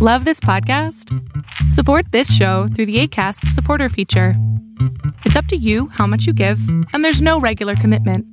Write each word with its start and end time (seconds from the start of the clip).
Love 0.00 0.24
this 0.24 0.38
podcast? 0.38 1.12
Support 1.72 2.12
this 2.12 2.32
show 2.32 2.68
through 2.68 2.86
the 2.86 3.00
ACAST 3.02 3.48
supporter 3.48 3.88
feature. 3.88 4.34
It's 5.24 5.34
up 5.34 5.46
to 5.46 5.56
you 5.56 5.88
how 5.88 6.06
much 6.06 6.24
you 6.24 6.32
give, 6.32 6.60
and 6.92 7.04
there's 7.04 7.20
no 7.20 7.40
regular 7.40 7.74
commitment. 7.74 8.24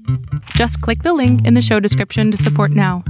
Just 0.51 0.79
click 0.81 1.01
the 1.01 1.15
link 1.15 1.43
in 1.43 1.55
the 1.55 1.63
show 1.63 1.79
description 1.79 2.29
to 2.29 2.37
support 2.37 2.69
now. 2.69 3.03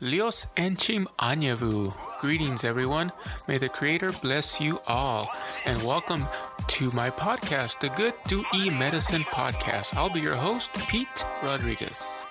Lios 0.00 0.46
Enchim 0.56 1.04
Anyavu. 1.18 1.92
Greetings, 2.22 2.64
everyone. 2.64 3.12
May 3.46 3.58
the 3.58 3.68
Creator 3.68 4.12
bless 4.22 4.58
you 4.58 4.80
all. 4.86 5.28
And 5.66 5.76
welcome 5.82 6.24
to 6.68 6.90
my 6.92 7.10
podcast, 7.10 7.80
the 7.80 7.90
Good 7.90 8.14
Do 8.28 8.42
E 8.54 8.70
Medicine 8.70 9.24
Podcast. 9.24 9.94
I'll 9.94 10.08
be 10.08 10.20
your 10.20 10.36
host, 10.36 10.72
Pete 10.88 11.26
Rodriguez. 11.42 12.26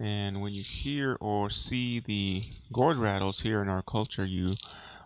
And 0.00 0.40
when 0.40 0.54
you 0.54 0.62
hear 0.62 1.18
or 1.20 1.50
see 1.50 2.00
the 2.00 2.42
gourd 2.72 2.96
rattles 2.96 3.42
here 3.42 3.60
in 3.60 3.68
our 3.68 3.82
culture, 3.82 4.24
you 4.24 4.48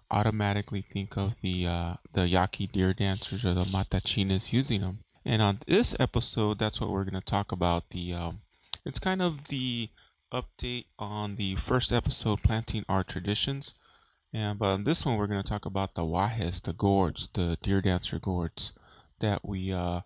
automatically 0.09 0.83
think 0.83 1.17
of 1.17 1.41
the 1.41 1.67
uh, 1.67 1.95
the 2.13 2.29
Yaqui 2.29 2.69
deer 2.69 2.95
dancers 2.95 3.45
or 3.45 3.55
the 3.55 3.65
Matachinas 3.65 4.53
using 4.53 4.83
them. 4.83 5.01
And 5.25 5.43
on 5.43 5.59
this 5.67 5.97
episode, 5.99 6.61
that's 6.61 6.81
what 6.81 6.91
we're 6.91 7.05
going 7.05 7.21
to 7.21 7.21
talk 7.21 7.51
about. 7.51 7.91
The 7.91 8.15
um, 8.15 8.41
it's 8.85 9.01
kind 9.01 9.21
of 9.21 9.49
the 9.49 9.91
update 10.33 10.87
on 10.99 11.37
the 11.37 11.57
first 11.57 11.93
episode, 11.93 12.43
planting 12.43 12.85
our 12.89 13.03
traditions. 13.03 13.75
And 14.35 14.59
but 14.59 14.67
on 14.67 14.85
this 14.85 15.07
one, 15.07 15.17
we're 15.17 15.29
going 15.29 15.43
to 15.43 15.49
talk 15.49 15.65
about 15.65 15.95
the 15.95 16.03
guajes, 16.03 16.61
the 16.61 16.73
gourds, 16.73 17.29
the 17.33 17.57
deer 17.63 17.81
dancer 17.81 18.19
gourds 18.19 18.73
that 19.21 19.47
we 19.47 19.73
uh, 19.73 20.01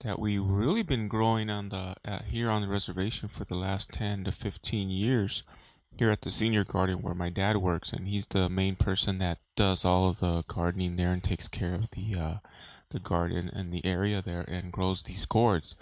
that 0.00 0.18
we 0.18 0.38
really 0.38 0.82
been 0.82 1.08
growing 1.08 1.48
on 1.48 1.70
the 1.70 1.94
uh, 2.04 2.18
here 2.26 2.50
on 2.50 2.60
the 2.60 2.68
reservation 2.68 3.30
for 3.30 3.44
the 3.44 3.54
last 3.54 3.90
10 3.92 4.24
to 4.24 4.32
15 4.32 4.90
years 4.90 5.44
here 5.96 6.10
at 6.10 6.20
the 6.22 6.30
senior 6.30 6.62
garden 6.62 7.02
where 7.02 7.14
my 7.14 7.30
dad 7.30 7.56
works 7.56 7.92
and 7.92 8.06
he's 8.06 8.26
the 8.26 8.48
main 8.48 8.76
person 8.76 9.18
that 9.18 9.38
does 9.56 9.84
all 9.84 10.08
of 10.08 10.20
the 10.20 10.44
gardening 10.46 10.96
there 10.96 11.12
and 11.12 11.24
takes 11.24 11.48
care 11.48 11.74
of 11.74 11.90
the 11.90 12.14
uh, 12.14 12.34
the 12.90 13.00
garden 13.00 13.50
and 13.52 13.72
the 13.72 13.84
area 13.84 14.20
there 14.20 14.44
and 14.46 14.72
grows 14.72 15.02
these 15.02 15.24
gourds. 15.24 15.74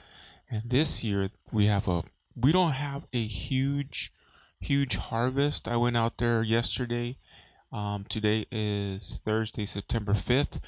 And 0.48 0.62
this 0.64 1.02
year 1.02 1.30
we 1.50 1.66
have 1.66 1.88
a 1.88 2.04
we 2.36 2.52
don't 2.52 2.72
have 2.72 3.08
a 3.12 3.24
huge 3.24 4.12
huge 4.60 4.96
harvest. 4.96 5.66
I 5.66 5.76
went 5.76 5.96
out 5.96 6.18
there 6.18 6.44
yesterday 6.44 7.18
um, 7.72 8.04
today 8.08 8.46
is 8.50 9.20
thursday 9.24 9.66
september 9.66 10.12
5th 10.12 10.60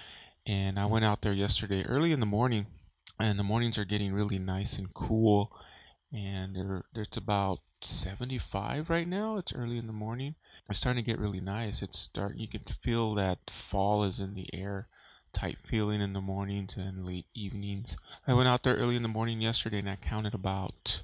and 0.46 0.78
i 0.78 0.86
went 0.86 1.04
out 1.04 1.22
there 1.22 1.32
yesterday 1.32 1.84
early 1.84 2.12
in 2.12 2.20
the 2.20 2.26
morning 2.26 2.66
and 3.18 3.38
the 3.38 3.44
mornings 3.44 3.78
are 3.78 3.84
getting 3.84 4.12
really 4.12 4.38
nice 4.38 4.78
and 4.78 4.92
cool 4.94 5.52
and 6.12 6.82
it's 6.94 7.16
about 7.16 7.60
75 7.82 8.90
right 8.90 9.08
now 9.08 9.36
it's 9.36 9.54
early 9.54 9.78
in 9.78 9.86
the 9.86 9.92
morning. 9.92 10.34
It's 10.68 10.78
starting 10.78 11.02
to 11.02 11.10
get 11.10 11.18
really 11.18 11.40
nice 11.40 11.82
it's 11.82 11.98
start 11.98 12.36
you 12.36 12.48
can 12.48 12.60
feel 12.60 13.14
that 13.14 13.38
fall 13.48 14.04
is 14.04 14.20
in 14.20 14.34
the 14.34 14.52
air 14.52 14.88
type 15.32 15.58
feeling 15.64 16.00
in 16.00 16.12
the 16.12 16.20
mornings 16.20 16.76
and 16.76 17.04
late 17.04 17.26
evenings. 17.34 17.96
I 18.26 18.34
went 18.34 18.48
out 18.48 18.64
there 18.64 18.76
early 18.76 18.96
in 18.96 19.02
the 19.02 19.08
morning 19.08 19.40
yesterday 19.40 19.78
and 19.78 19.88
i 19.88 19.96
counted 19.96 20.34
about 20.34 21.02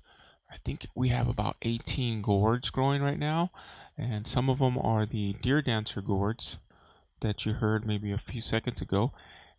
i 0.52 0.56
think 0.58 0.86
we 0.94 1.08
have 1.08 1.28
about 1.28 1.56
18 1.62 2.22
gourds 2.22 2.70
growing 2.70 3.02
right 3.02 3.19
now 3.19 3.50
and 3.98 4.27
some 4.27 4.48
of 4.48 4.58
them 4.58 4.78
are 4.78 5.07
the 5.07 5.34
deer 5.42 5.62
dancer 5.62 6.01
gourds 6.01 6.58
that 7.20 7.46
you 7.46 7.55
heard 7.55 7.86
maybe 7.86 8.12
a 8.12 8.18
few 8.18 8.42
seconds 8.42 8.83
ago 8.83 9.12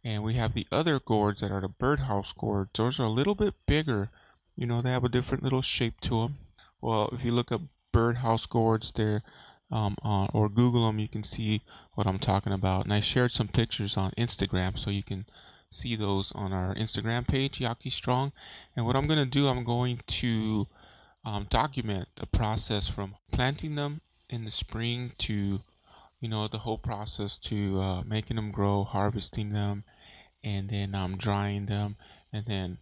and 0.04 0.24
we 0.24 0.36
have 0.36 0.54
the 0.54 0.68
other 0.72 1.00
gourds 1.00 1.42
that 1.42 1.52
are 1.52 1.60
the 1.60 1.68
birdhouse 1.68 2.32
gourds. 2.32 2.70
Those 2.76 3.00
are 3.00 3.06
a 3.06 3.10
little 3.10 3.36
bit 3.36 3.56
bigger. 3.66 4.10
You 4.56 4.66
know, 4.66 4.82
they 4.82 4.92
have 4.92 5.04
a 5.04 5.10
different 5.10 5.44
little 5.44 5.62
shape 5.62 6.00
to 6.02 6.22
them. 6.22 6.38
Well, 6.80 7.10
if 7.12 7.26
you 7.26 7.34
look 7.34 7.52
up 7.52 7.62
birdhouse 7.92 8.46
gourds 8.46 8.92
there, 8.94 9.24
um, 9.70 9.98
uh, 10.04 10.28
or 10.34 10.48
Google 10.48 10.88
them, 10.88 11.00
you 11.00 11.10
can 11.10 11.24
see 11.24 11.62
what 11.96 12.08
I'm 12.08 12.20
talking 12.20 12.54
about. 12.54 12.86
And 12.86 12.94
I 12.94 13.02
shared 13.02 13.34
some 13.34 13.50
pictures 13.50 13.98
on 13.98 14.12
Instagram, 14.12 14.80
so 14.80 14.90
you 14.90 15.04
can 15.04 15.26
see 15.70 15.96
those 15.98 16.32
on 16.32 16.54
our 16.54 16.74
Instagram 16.76 17.28
page, 17.28 17.60
Yaqui 17.60 17.90
Strong. 17.90 18.32
And 18.76 18.86
what 18.86 18.96
I'm 18.96 19.08
going 19.08 19.20
to 19.20 19.26
do, 19.26 19.48
I'm 19.48 19.66
going 19.66 20.00
to 20.08 20.68
um, 21.26 21.48
document 21.50 22.08
the 22.16 22.28
process 22.28 22.88
from 22.88 23.16
planting 23.32 23.76
them 23.76 24.00
in 24.30 24.46
the 24.46 24.52
spring 24.52 25.14
to, 25.20 25.62
you 26.20 26.30
know, 26.30 26.48
the 26.48 26.60
whole 26.60 26.78
process 26.78 27.38
to 27.38 27.82
uh, 27.82 28.02
making 28.04 28.36
them 28.36 28.52
grow, 28.52 28.84
harvesting 28.84 29.54
them, 29.54 29.84
and 30.44 30.70
then 30.70 30.96
um, 30.96 31.18
drying 31.18 31.66
them 31.66 31.96
and 32.32 32.46
then 32.46 32.78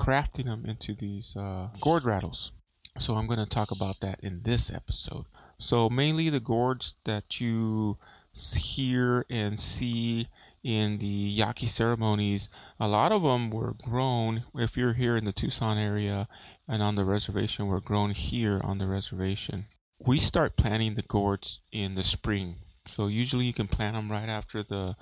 crafting 0.00 0.44
them 0.44 0.64
into 0.66 0.94
these 0.94 1.36
uh, 1.36 1.68
gourd 1.80 2.04
rattles. 2.04 2.52
So 2.98 3.14
I'm 3.14 3.26
going 3.26 3.38
to 3.38 3.46
talk 3.46 3.70
about 3.70 4.00
that 4.00 4.20
in 4.20 4.42
this 4.42 4.72
episode. 4.72 5.24
So 5.58 5.88
mainly 5.88 6.30
the 6.30 6.40
gourds 6.40 6.96
that 7.04 7.40
you 7.40 7.98
hear 8.32 9.24
and 9.30 9.58
see 9.58 10.28
in 10.62 10.98
the 10.98 11.06
Yaqui 11.06 11.66
ceremonies, 11.66 12.48
a 12.80 12.88
lot 12.88 13.12
of 13.12 13.22
them 13.22 13.50
were 13.50 13.74
grown. 13.82 14.44
If 14.54 14.76
you're 14.76 14.94
here 14.94 15.16
in 15.16 15.24
the 15.24 15.32
Tucson 15.32 15.78
area 15.78 16.28
and 16.66 16.82
on 16.82 16.94
the 16.94 17.04
reservation, 17.04 17.66
were 17.66 17.80
grown 17.80 18.10
here 18.10 18.60
on 18.64 18.78
the 18.78 18.86
reservation. 18.86 19.66
We 20.06 20.18
start 20.18 20.58
planting 20.58 20.96
the 20.96 21.02
gourds 21.02 21.60
in 21.72 21.94
the 21.94 22.02
spring. 22.02 22.56
So 22.86 23.06
usually 23.06 23.46
you 23.46 23.54
can 23.54 23.68
plant 23.68 23.96
them 23.96 24.12
right 24.12 24.28
after 24.28 24.62
the 24.62 24.96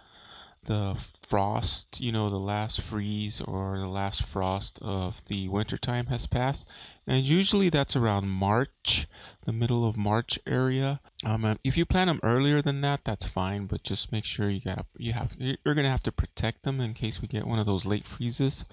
the 0.65 0.97
frost, 1.29 2.01
you 2.01 2.13
know, 2.13 2.31
the 2.31 2.39
last 2.39 2.81
freeze 2.81 3.41
or 3.41 3.79
the 3.79 3.89
last 3.89 4.27
frost 4.27 4.79
of 4.81 5.25
the 5.27 5.49
wintertime 5.49 6.07
has 6.07 6.27
passed. 6.27 6.69
And 7.07 7.25
usually 7.25 7.69
that's 7.69 7.97
around 7.97 8.29
March, 8.29 9.09
the 9.45 9.53
middle 9.53 9.89
of 9.89 9.97
March 9.97 10.39
area. 10.47 11.01
Um, 11.25 11.59
if 11.65 11.77
you 11.77 11.85
plant 11.85 12.09
them 12.09 12.21
earlier 12.23 12.63
than 12.63 12.81
that, 12.83 13.05
that's 13.05 13.27
fine, 13.27 13.67
but 13.67 13.83
just 13.83 14.13
make 14.13 14.25
sure 14.25 14.49
you 14.51 14.61
got 14.61 14.87
you 14.97 15.13
have 15.13 15.35
you're 15.37 15.75
gonna 15.75 15.91
have 15.91 16.03
to 16.05 16.13
protect 16.13 16.63
them 16.63 16.81
in 16.81 16.95
case 16.95 17.21
we 17.21 17.27
get 17.27 17.47
one 17.47 17.59
of 17.59 17.67
those 17.67 17.87
late 17.87 18.07
freezes. 18.07 18.65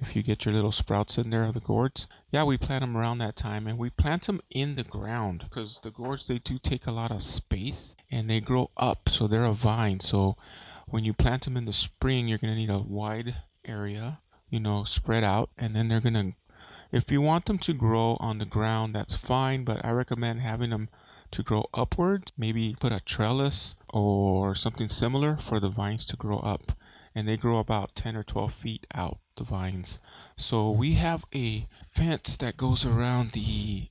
If 0.00 0.16
you 0.16 0.22
get 0.22 0.44
your 0.44 0.54
little 0.54 0.72
sprouts 0.72 1.16
in 1.16 1.30
there 1.30 1.44
of 1.44 1.54
the 1.54 1.60
gourds, 1.60 2.08
yeah, 2.30 2.44
we 2.44 2.58
plant 2.58 2.82
them 2.82 2.96
around 2.96 3.18
that 3.18 3.36
time, 3.36 3.66
and 3.66 3.78
we 3.78 3.90
plant 3.90 4.24
them 4.24 4.40
in 4.50 4.74
the 4.74 4.84
ground 4.84 5.44
because 5.48 5.80
the 5.82 5.90
gourds 5.90 6.26
they 6.26 6.38
do 6.38 6.58
take 6.58 6.86
a 6.86 6.92
lot 6.92 7.12
of 7.12 7.22
space 7.22 7.96
and 8.10 8.28
they 8.28 8.40
grow 8.40 8.70
up, 8.76 9.08
so 9.08 9.26
they're 9.26 9.44
a 9.44 9.52
vine, 9.52 10.00
so 10.00 10.36
when 10.88 11.04
you 11.04 11.12
plant 11.12 11.44
them 11.44 11.56
in 11.56 11.64
the 11.64 11.72
spring, 11.72 12.28
you're 12.28 12.38
going 12.38 12.52
to 12.52 12.58
need 12.58 12.70
a 12.70 12.78
wide 12.78 13.36
area, 13.64 14.20
you 14.48 14.60
know, 14.60 14.84
spread 14.84 15.24
out, 15.24 15.50
and 15.58 15.74
then 15.74 15.88
they're 15.88 16.00
going 16.00 16.14
to, 16.14 16.32
if 16.92 17.10
you 17.10 17.20
want 17.20 17.46
them 17.46 17.58
to 17.58 17.72
grow 17.72 18.16
on 18.20 18.38
the 18.38 18.44
ground, 18.44 18.94
that's 18.94 19.16
fine, 19.16 19.64
but 19.64 19.84
I 19.84 19.90
recommend 19.90 20.40
having 20.40 20.70
them 20.70 20.88
to 21.32 21.42
grow 21.42 21.68
upwards. 21.74 22.32
Maybe 22.38 22.76
put 22.78 22.92
a 22.92 23.00
trellis 23.00 23.76
or 23.90 24.54
something 24.54 24.88
similar 24.88 25.36
for 25.36 25.60
the 25.60 25.68
vines 25.68 26.06
to 26.06 26.16
grow 26.16 26.38
up. 26.38 26.72
And 27.14 27.26
they 27.26 27.36
grow 27.36 27.58
about 27.58 27.94
10 27.94 28.14
or 28.14 28.22
12 28.22 28.52
feet 28.52 28.86
out, 28.94 29.18
the 29.36 29.44
vines. 29.44 30.00
So 30.36 30.70
we 30.70 30.92
have 30.94 31.24
a 31.34 31.66
fence 31.90 32.36
that 32.36 32.56
goes 32.56 32.84
around 32.84 33.32
the 33.32 33.88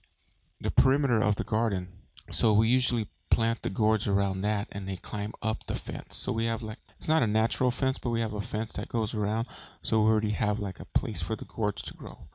the 0.61 0.71
perimeter 0.71 1.21
of 1.21 1.35
the 1.35 1.43
garden. 1.43 1.89
So 2.31 2.53
we 2.53 2.67
usually 2.69 3.07
plant 3.29 3.61
the 3.61 3.69
gourds 3.69 4.07
around 4.07 4.41
that 4.41 4.67
and 4.71 4.87
they 4.87 4.95
climb 4.95 5.33
up 5.41 5.65
the 5.65 5.75
fence. 5.75 6.15
So 6.15 6.31
we 6.31 6.45
have 6.45 6.63
like 6.63 6.79
it's 6.97 7.07
not 7.07 7.23
a 7.23 7.27
natural 7.27 7.71
fence, 7.71 7.97
but 7.97 8.09
we 8.09 8.21
have 8.21 8.33
a 8.33 8.41
fence 8.41 8.73
that 8.73 8.89
goes 8.89 9.13
around, 9.13 9.47
so 9.81 10.01
we 10.01 10.09
already 10.09 10.31
have 10.31 10.59
like 10.59 10.79
a 10.79 10.85
place 10.85 11.21
for 11.21 11.35
the 11.35 11.45
gourds 11.45 11.81
to 11.83 11.93
grow. 11.93 12.27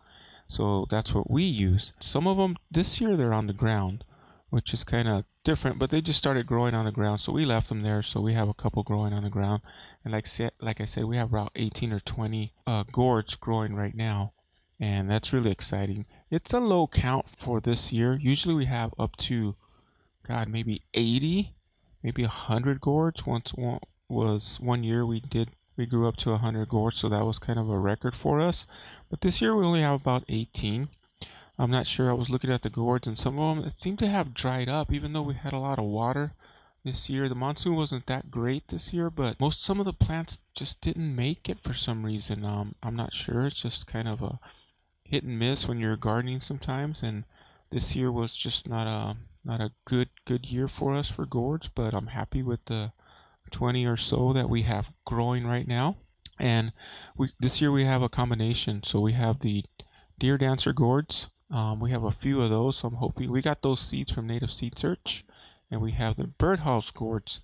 So 0.49 0.87
that's 0.91 1.15
what 1.15 1.31
we 1.31 1.45
use. 1.45 1.93
Some 2.01 2.27
of 2.27 2.37
them 2.37 2.57
this 2.71 3.01
year 3.01 3.17
they're 3.17 3.33
on 3.33 3.47
the 3.47 3.53
ground, 3.53 4.05
which 4.51 4.75
is 4.75 4.85
kind 4.85 5.09
of 5.09 5.25
different, 5.45 5.79
but 5.79 5.91
they 5.91 6.01
just 6.01 6.19
started 6.19 6.47
growing 6.47 6.75
on 6.75 6.85
the 6.85 6.93
ground, 6.93 7.21
so 7.21 7.33
we 7.33 7.45
left 7.45 7.69
them 7.69 7.83
there. 7.83 8.03
So 8.03 8.21
we 8.21 8.35
have 8.35 8.49
a 8.49 8.55
couple 8.55 8.83
growing 8.83 9.13
on 9.13 9.23
the 9.23 9.31
ground, 9.31 9.63
and 10.05 10.13
like 10.13 10.27
like 10.61 10.81
I 10.81 10.85
said, 10.85 11.05
we 11.05 11.17
have 11.17 11.31
about 11.31 11.53
18 11.57 11.93
or 11.93 12.01
20 12.01 12.53
uh, 12.67 12.85
gourds 12.91 13.37
growing 13.37 13.75
right 13.75 13.95
now, 13.95 14.33
and 14.79 15.11
that's 15.11 15.33
really 15.33 15.51
exciting. 15.51 16.07
It's 16.31 16.53
a 16.53 16.61
low 16.61 16.87
count 16.87 17.27
for 17.37 17.61
this 17.61 17.93
year. 17.93 18.19
Usually 18.21 18.55
we 18.55 18.67
have 18.67 18.93
up 18.99 19.17
to, 19.19 19.57
God, 20.27 20.49
maybe 20.49 20.83
80, 20.95 21.55
maybe 22.03 22.23
100 22.23 22.81
gourds 22.81 23.27
once 23.27 23.55
was 24.11 24.59
one 24.61 24.83
year 24.83 25.07
we 25.07 25.21
did 25.21 25.51
we 25.77 25.87
grew 25.87 26.07
up 26.07 26.17
to 26.19 26.31
100 26.33 26.69
gourds, 26.69 26.99
so 26.99 27.09
that 27.09 27.25
was 27.25 27.39
kind 27.39 27.59
of 27.59 27.71
a 27.71 27.79
record 27.79 28.15
for 28.15 28.41
us. 28.41 28.67
But 29.09 29.23
this 29.23 29.41
year 29.41 29.57
we 29.57 29.65
only 29.65 29.81
have 29.81 30.01
about 30.01 30.25
18. 30.29 30.89
I'm 31.59 31.71
not 31.71 31.87
sure. 31.87 32.11
I 32.11 32.15
was 32.15 32.29
looking 32.29 32.51
at 32.51 32.63
the 32.63 32.71
gourds, 32.71 33.07
and 33.07 33.19
some 33.19 33.39
of 33.39 33.57
them 33.57 33.65
it 33.65 33.79
seemed 33.79 33.99
to 34.01 34.09
have 34.09 34.35
dried 34.35 34.69
up, 34.69 34.93
even 34.93 35.13
though 35.13 35.23
we 35.23 35.35
had 35.35 35.53
a 35.53 35.59
lot 35.59 35.79
of 35.79 35.87
water 35.87 36.33
this 36.85 37.09
year. 37.11 37.29
The 37.29 37.35
monsoon 37.35 37.77
wasn't 37.77 38.07
that 38.07 38.31
great 38.31 38.69
this 38.69 38.93
year, 38.93 39.11
but 39.11 39.41
most 39.41 39.63
some 39.63 39.81
of 39.81 39.87
the 39.87 39.93
plants 39.93 40.41
just 40.55 40.81
didn't 40.81 41.15
make 41.15 41.49
it 41.49 41.61
for 41.61 41.75
some 41.75 42.05
reason. 42.05 42.45
Um, 42.45 42.75
I'm 42.83 42.97
not 42.97 43.15
sure. 43.15 43.47
It's 43.47 43.63
just 43.63 43.87
kind 43.87 44.09
of 44.09 44.23
a 44.23 44.39
hit 45.05 45.25
and 45.25 45.39
miss 45.39 45.69
when 45.69 45.79
you're 45.79 45.97
gardening 45.97 46.41
sometimes, 46.41 47.03
and 47.03 47.25
this 47.71 47.97
year 47.97 48.11
was 48.11 48.37
just 48.37 48.69
not 48.69 48.87
a 48.87 49.17
not 49.45 49.61
a 49.61 49.73
good 49.85 50.11
good 50.25 50.47
year 50.47 50.69
for 50.69 50.95
us 50.95 51.11
for 51.11 51.27
gourds. 51.27 51.69
But 51.69 51.95
I'm 51.95 52.09
happy 52.09 52.43
with 52.43 52.65
the 52.67 52.93
20 53.51 53.87
or 53.87 53.97
so 53.97 54.33
that 54.33 54.49
we 54.49 54.63
have 54.63 54.93
growing 55.05 55.47
right 55.47 55.67
now. 55.67 55.97
And 56.39 56.73
we 57.17 57.29
this 57.39 57.61
year 57.61 57.71
we 57.71 57.85
have 57.85 58.03
a 58.03 58.09
combination. 58.09 58.83
So 58.83 59.01
we 59.01 59.13
have 59.13 59.41
the 59.41 59.65
deer 60.19 60.39
dancer 60.39 60.73
gourds. 60.73 61.29
Um, 61.51 61.81
we 61.81 61.91
have 61.91 62.05
a 62.05 62.13
few 62.13 62.41
of 62.41 62.51
those. 62.51 62.79
So 62.79 62.89
I'm 62.89 62.95
hoping 62.95 63.31
we 63.31 63.43
got 63.43 63.63
those 63.63 63.81
seeds 63.81 64.13
from 64.13 64.27
Native 64.27 64.53
Seed 64.53 64.79
Search 64.79 65.25
and 65.71 65.81
we 65.81 65.93
have 65.93 66.17
the 66.17 66.27
birdhouse 66.27 66.91
gourds 66.91 67.41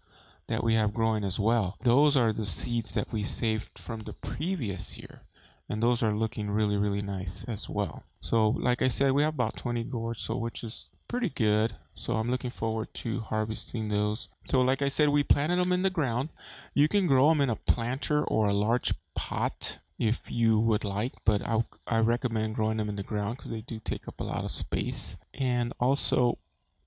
that 0.48 0.64
we 0.64 0.74
have 0.74 0.94
growing 0.94 1.24
as 1.24 1.38
well. 1.38 1.76
Those 1.82 2.16
are 2.16 2.32
the 2.32 2.46
seeds 2.46 2.94
that 2.94 3.12
we 3.12 3.22
saved 3.22 3.78
from 3.78 4.00
the 4.00 4.12
previous 4.12 4.98
year, 4.98 5.22
and 5.68 5.82
those 5.82 6.02
are 6.02 6.14
looking 6.14 6.50
really, 6.50 6.76
really 6.76 7.02
nice 7.02 7.44
as 7.44 7.68
well. 7.68 8.04
So, 8.20 8.48
like 8.48 8.82
I 8.82 8.88
said, 8.88 9.12
we 9.12 9.22
have 9.22 9.34
about 9.34 9.56
20 9.56 9.84
gourds, 9.84 10.22
so 10.22 10.36
which 10.36 10.62
is 10.64 10.88
pretty 11.08 11.30
good. 11.30 11.76
So 11.94 12.16
I'm 12.16 12.30
looking 12.30 12.50
forward 12.50 12.92
to 12.94 13.20
harvesting 13.20 13.88
those. 13.88 14.28
So, 14.48 14.60
like 14.60 14.82
I 14.82 14.88
said, 14.88 15.08
we 15.08 15.22
planted 15.22 15.56
them 15.56 15.72
in 15.72 15.82
the 15.82 15.90
ground. 15.90 16.28
You 16.74 16.88
can 16.88 17.06
grow 17.06 17.30
them 17.30 17.40
in 17.40 17.48
a 17.48 17.56
planter 17.56 18.22
or 18.22 18.48
a 18.48 18.52
large 18.52 18.92
pot 19.14 19.78
if 19.98 20.20
you 20.28 20.58
would 20.58 20.84
like, 20.84 21.14
but 21.24 21.40
I, 21.42 21.64
I 21.86 22.00
recommend 22.00 22.54
growing 22.54 22.76
them 22.76 22.90
in 22.90 22.96
the 22.96 23.02
ground 23.02 23.38
because 23.38 23.50
they 23.50 23.62
do 23.62 23.80
take 23.80 24.06
up 24.06 24.20
a 24.20 24.24
lot 24.24 24.44
of 24.44 24.50
space. 24.50 25.16
And 25.32 25.72
also, 25.80 26.36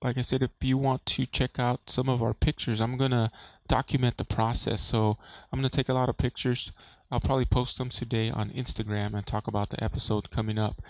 like 0.02 0.16
I 0.16 0.22
said, 0.22 0.42
if 0.42 0.50
you 0.60 0.78
want 0.78 1.06
to 1.06 1.26
check 1.26 1.58
out 1.58 1.90
some 1.90 2.08
of 2.08 2.22
our 2.22 2.34
pictures, 2.34 2.80
I'm 2.80 2.96
going 2.96 3.10
to 3.10 3.32
document 3.66 4.16
the 4.16 4.24
process. 4.24 4.80
So 4.80 5.18
I'm 5.52 5.58
going 5.58 5.68
to 5.68 5.76
take 5.76 5.88
a 5.88 5.94
lot 5.94 6.08
of 6.08 6.18
pictures. 6.18 6.72
I'll 7.10 7.20
probably 7.20 7.44
post 7.44 7.78
them 7.78 7.90
today 7.90 8.30
on 8.30 8.50
Instagram 8.50 9.14
and 9.14 9.26
talk 9.26 9.48
about 9.48 9.70
the 9.70 9.82
episode 9.82 10.30
coming 10.30 10.58
up 10.58 10.80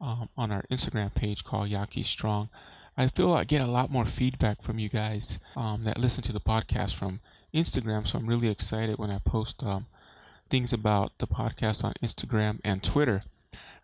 um, 0.00 0.28
on 0.36 0.50
our 0.50 0.64
Instagram 0.70 1.14
page 1.14 1.44
called 1.44 1.68
Yaqui 1.68 2.02
Strong. 2.02 2.48
I 2.96 3.08
feel 3.08 3.32
I 3.32 3.44
get 3.44 3.60
a 3.60 3.66
lot 3.66 3.90
more 3.90 4.06
feedback 4.06 4.62
from 4.62 4.78
you 4.78 4.88
guys 4.88 5.38
um, 5.56 5.84
that 5.84 5.98
listen 5.98 6.24
to 6.24 6.32
the 6.32 6.40
podcast 6.40 6.94
from 6.94 7.20
Instagram. 7.54 8.06
So 8.06 8.18
I'm 8.18 8.26
really 8.26 8.48
excited 8.48 8.98
when 8.98 9.10
I 9.10 9.18
post 9.18 9.62
um, 9.62 9.86
things 10.50 10.72
about 10.72 11.12
the 11.18 11.26
podcast 11.26 11.84
on 11.84 11.94
Instagram 12.02 12.58
and 12.64 12.82
Twitter. 12.82 13.22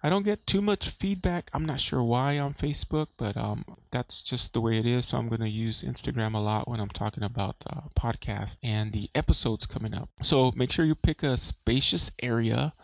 I 0.03 0.11
don't 0.11 0.25
get 0.25 0.47
too 0.47 0.61
much 0.61 0.91
feedback. 0.91 1.49
I'm 1.55 1.65
not 1.65 1.81
sure 1.81 2.03
why 2.03 2.39
on 2.39 2.53
Facebook, 2.53 3.07
but 3.17 3.39
um, 3.39 3.65
that's 3.91 4.23
just 4.23 4.53
the 4.53 4.61
way 4.61 4.79
it 4.79 4.85
is. 4.85 5.07
So 5.07 5.17
I'm 5.17 5.29
going 5.29 5.41
to 5.41 5.49
use 5.49 5.83
Instagram 5.83 6.35
a 6.35 6.39
lot 6.39 6.69
when 6.69 6.79
I'm 6.79 6.91
talking 6.91 7.23
about 7.23 7.61
the 7.61 7.85
podcast 7.99 8.59
and 8.63 8.93
the 8.93 9.09
episodes 9.15 9.65
coming 9.65 9.95
up. 9.95 10.11
So 10.21 10.53
make 10.55 10.73
sure 10.73 10.85
you 10.85 10.95
pick 10.95 11.23
a 11.23 11.39
spacious 11.39 12.11
area 12.23 12.75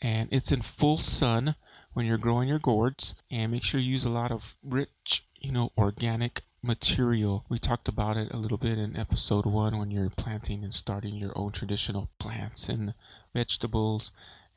and 0.00 0.30
it's 0.32 0.52
in 0.52 0.62
full 0.62 0.96
sun 0.96 1.54
when 1.94 2.06
you're 2.06 2.18
growing 2.18 2.48
your 2.48 2.58
gourds 2.58 3.14
and 3.30 3.50
make 3.50 3.64
sure 3.64 3.80
you 3.80 3.92
use 3.92 4.04
a 4.04 4.10
lot 4.10 4.30
of 4.30 4.56
rich, 4.62 5.26
you 5.40 5.52
know, 5.52 5.72
organic 5.78 6.42
material. 6.62 7.44
We 7.48 7.58
talked 7.58 7.88
about 7.88 8.16
it 8.16 8.32
a 8.32 8.36
little 8.36 8.58
bit 8.58 8.78
in 8.78 8.96
episode 8.96 9.46
one 9.46 9.78
when 9.78 9.90
you're 9.90 10.10
planting 10.10 10.62
and 10.64 10.74
starting 10.74 11.14
your 11.14 11.32
own 11.36 11.52
traditional 11.52 12.10
plants 12.18 12.68
and 12.68 12.94
vegetables 13.34 14.12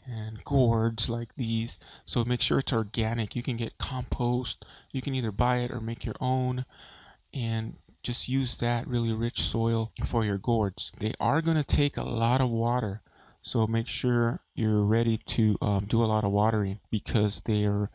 and 0.06 0.44
gourds 0.44 1.10
like 1.10 1.36
these. 1.36 1.80
So 2.06 2.24
make 2.24 2.42
sure 2.42 2.60
it's 2.60 2.74
organic. 2.74 3.36
You 3.36 3.44
can 3.44 3.58
get 3.58 3.78
compost. 3.78 4.66
You 4.92 5.02
can 5.02 5.14
either 5.16 5.32
buy 5.32 5.58
it 5.58 5.72
or 5.72 5.82
make 5.82 6.06
your 6.06 6.16
own 6.22 6.66
and 7.34 7.76
just 8.04 8.30
use 8.30 8.56
that 8.58 8.88
really 8.88 9.12
rich 9.12 9.42
soil 9.42 9.92
for 10.06 10.24
your 10.24 10.38
gourds. 10.38 10.94
They 10.98 11.14
are 11.20 11.42
going 11.42 11.58
to 11.58 11.64
take 11.64 11.98
a 11.98 12.04
lot 12.04 12.40
of 12.40 12.50
water. 12.50 13.02
So 13.48 13.66
make 13.66 13.88
sure 13.88 14.42
you're 14.56 14.84
ready 14.84 15.20
to 15.20 15.58
um, 15.62 15.86
do 15.86 16.04
a 16.04 16.12
lot 16.12 16.26
of 16.26 16.34
watering 16.34 16.82
because 16.92 17.44
they 17.44 17.64
are 17.64 17.90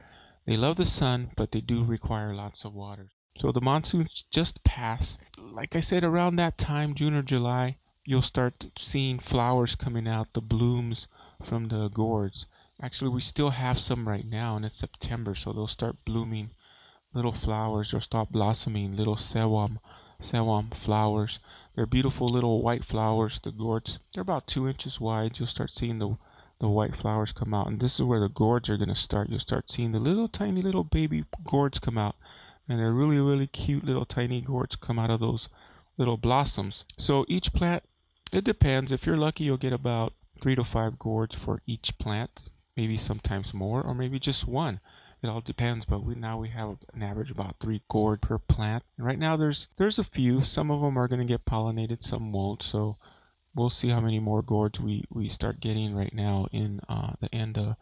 they 0.46 0.56
love 0.56 0.78
the 0.78 0.86
sun, 0.86 1.32
but 1.36 1.52
they 1.52 1.60
do 1.60 1.84
require 1.84 2.32
lots 2.34 2.64
of 2.64 2.72
water. 2.72 3.10
So 3.38 3.52
the 3.52 3.60
monsoons 3.60 4.24
just 4.32 4.64
pass. 4.64 5.18
Like 5.38 5.76
I 5.76 5.80
said, 5.80 6.04
around 6.04 6.36
that 6.36 6.56
time, 6.56 6.94
June 6.94 7.14
or 7.14 7.22
July, 7.22 7.76
you'll 8.06 8.22
start 8.22 8.68
seeing 8.78 9.18
flowers 9.18 9.74
coming 9.74 10.08
out, 10.08 10.32
the 10.32 10.40
blooms 10.40 11.06
from 11.42 11.68
the 11.68 11.88
gourds. 11.88 12.46
Actually, 12.80 13.10
we 13.10 13.20
still 13.20 13.50
have 13.50 13.78
some 13.78 14.08
right 14.08 14.26
now, 14.26 14.56
and 14.56 14.64
it's 14.64 14.78
September, 14.78 15.34
so 15.34 15.52
they'll 15.52 15.66
start 15.66 16.04
blooming 16.06 16.52
little 17.12 17.32
flowers. 17.32 17.90
They'll 17.90 18.00
start 18.00 18.32
blossoming 18.32 18.96
little 18.96 19.16
sewam, 19.16 19.80
sewam 20.22 20.74
flowers. 20.74 21.40
They're 21.74 21.86
beautiful 21.86 22.28
little 22.28 22.62
white 22.62 22.84
flowers. 22.84 23.38
The 23.38 23.52
gourds, 23.52 23.98
they're 24.12 24.22
about 24.22 24.46
two 24.46 24.68
inches 24.68 25.00
wide. 25.00 25.38
You'll 25.38 25.46
start 25.46 25.74
seeing 25.74 25.98
the 25.98 26.16
the 26.60 26.68
white 26.68 26.94
flowers 26.94 27.32
come 27.32 27.52
out, 27.52 27.66
and 27.66 27.80
this 27.80 27.98
is 27.98 28.04
where 28.04 28.20
the 28.20 28.28
gourds 28.28 28.70
are 28.70 28.76
gonna 28.76 28.94
start. 28.94 29.28
You'll 29.28 29.40
start 29.40 29.68
seeing 29.68 29.90
the 29.90 29.98
little 29.98 30.28
tiny 30.28 30.62
little 30.62 30.84
baby 30.84 31.24
gourds 31.44 31.80
come 31.80 31.98
out, 31.98 32.14
and 32.68 32.78
they're 32.78 32.92
really 32.92 33.18
really 33.18 33.48
cute 33.48 33.84
little 33.84 34.04
tiny 34.04 34.40
gourds 34.40 34.76
come 34.76 34.98
out 34.98 35.10
of 35.10 35.20
those 35.20 35.48
little 35.98 36.16
blossoms. 36.16 36.84
So 36.96 37.24
each 37.28 37.52
plant, 37.52 37.82
it 38.32 38.44
depends. 38.44 38.92
If 38.92 39.06
you're 39.06 39.16
lucky, 39.16 39.44
you'll 39.44 39.56
get 39.56 39.72
about 39.72 40.14
three 40.40 40.54
to 40.54 40.64
five 40.64 40.98
gourds 40.98 41.34
for 41.34 41.62
each 41.66 41.98
plant, 41.98 42.44
maybe 42.76 42.96
sometimes 42.96 43.52
more, 43.52 43.82
or 43.82 43.94
maybe 43.94 44.18
just 44.18 44.46
one. 44.46 44.80
It 45.22 45.28
all 45.28 45.40
depends, 45.40 45.84
but 45.86 46.04
we 46.04 46.16
now 46.16 46.38
we 46.38 46.48
have 46.48 46.78
an 46.92 47.02
average 47.02 47.30
about 47.30 47.56
three 47.60 47.82
gourd 47.88 48.20
per 48.20 48.38
plant. 48.38 48.82
And 48.96 49.06
right 49.06 49.18
now 49.18 49.36
there's 49.36 49.68
there's 49.76 49.98
a 49.98 50.04
few. 50.04 50.42
Some 50.42 50.70
of 50.70 50.80
them 50.80 50.98
are 50.98 51.06
going 51.06 51.20
to 51.20 51.24
get 51.24 51.44
pollinated, 51.44 52.02
some 52.02 52.32
won't. 52.32 52.62
So 52.62 52.96
we'll 53.54 53.70
see 53.70 53.90
how 53.90 54.00
many 54.00 54.18
more 54.18 54.42
gourds 54.42 54.80
we 54.80 55.04
we 55.10 55.28
start 55.28 55.60
getting 55.60 55.94
right 55.94 56.12
now 56.12 56.48
in 56.50 56.80
uh, 56.88 57.12
the 57.20 57.32
end 57.32 57.56
of 57.56 57.76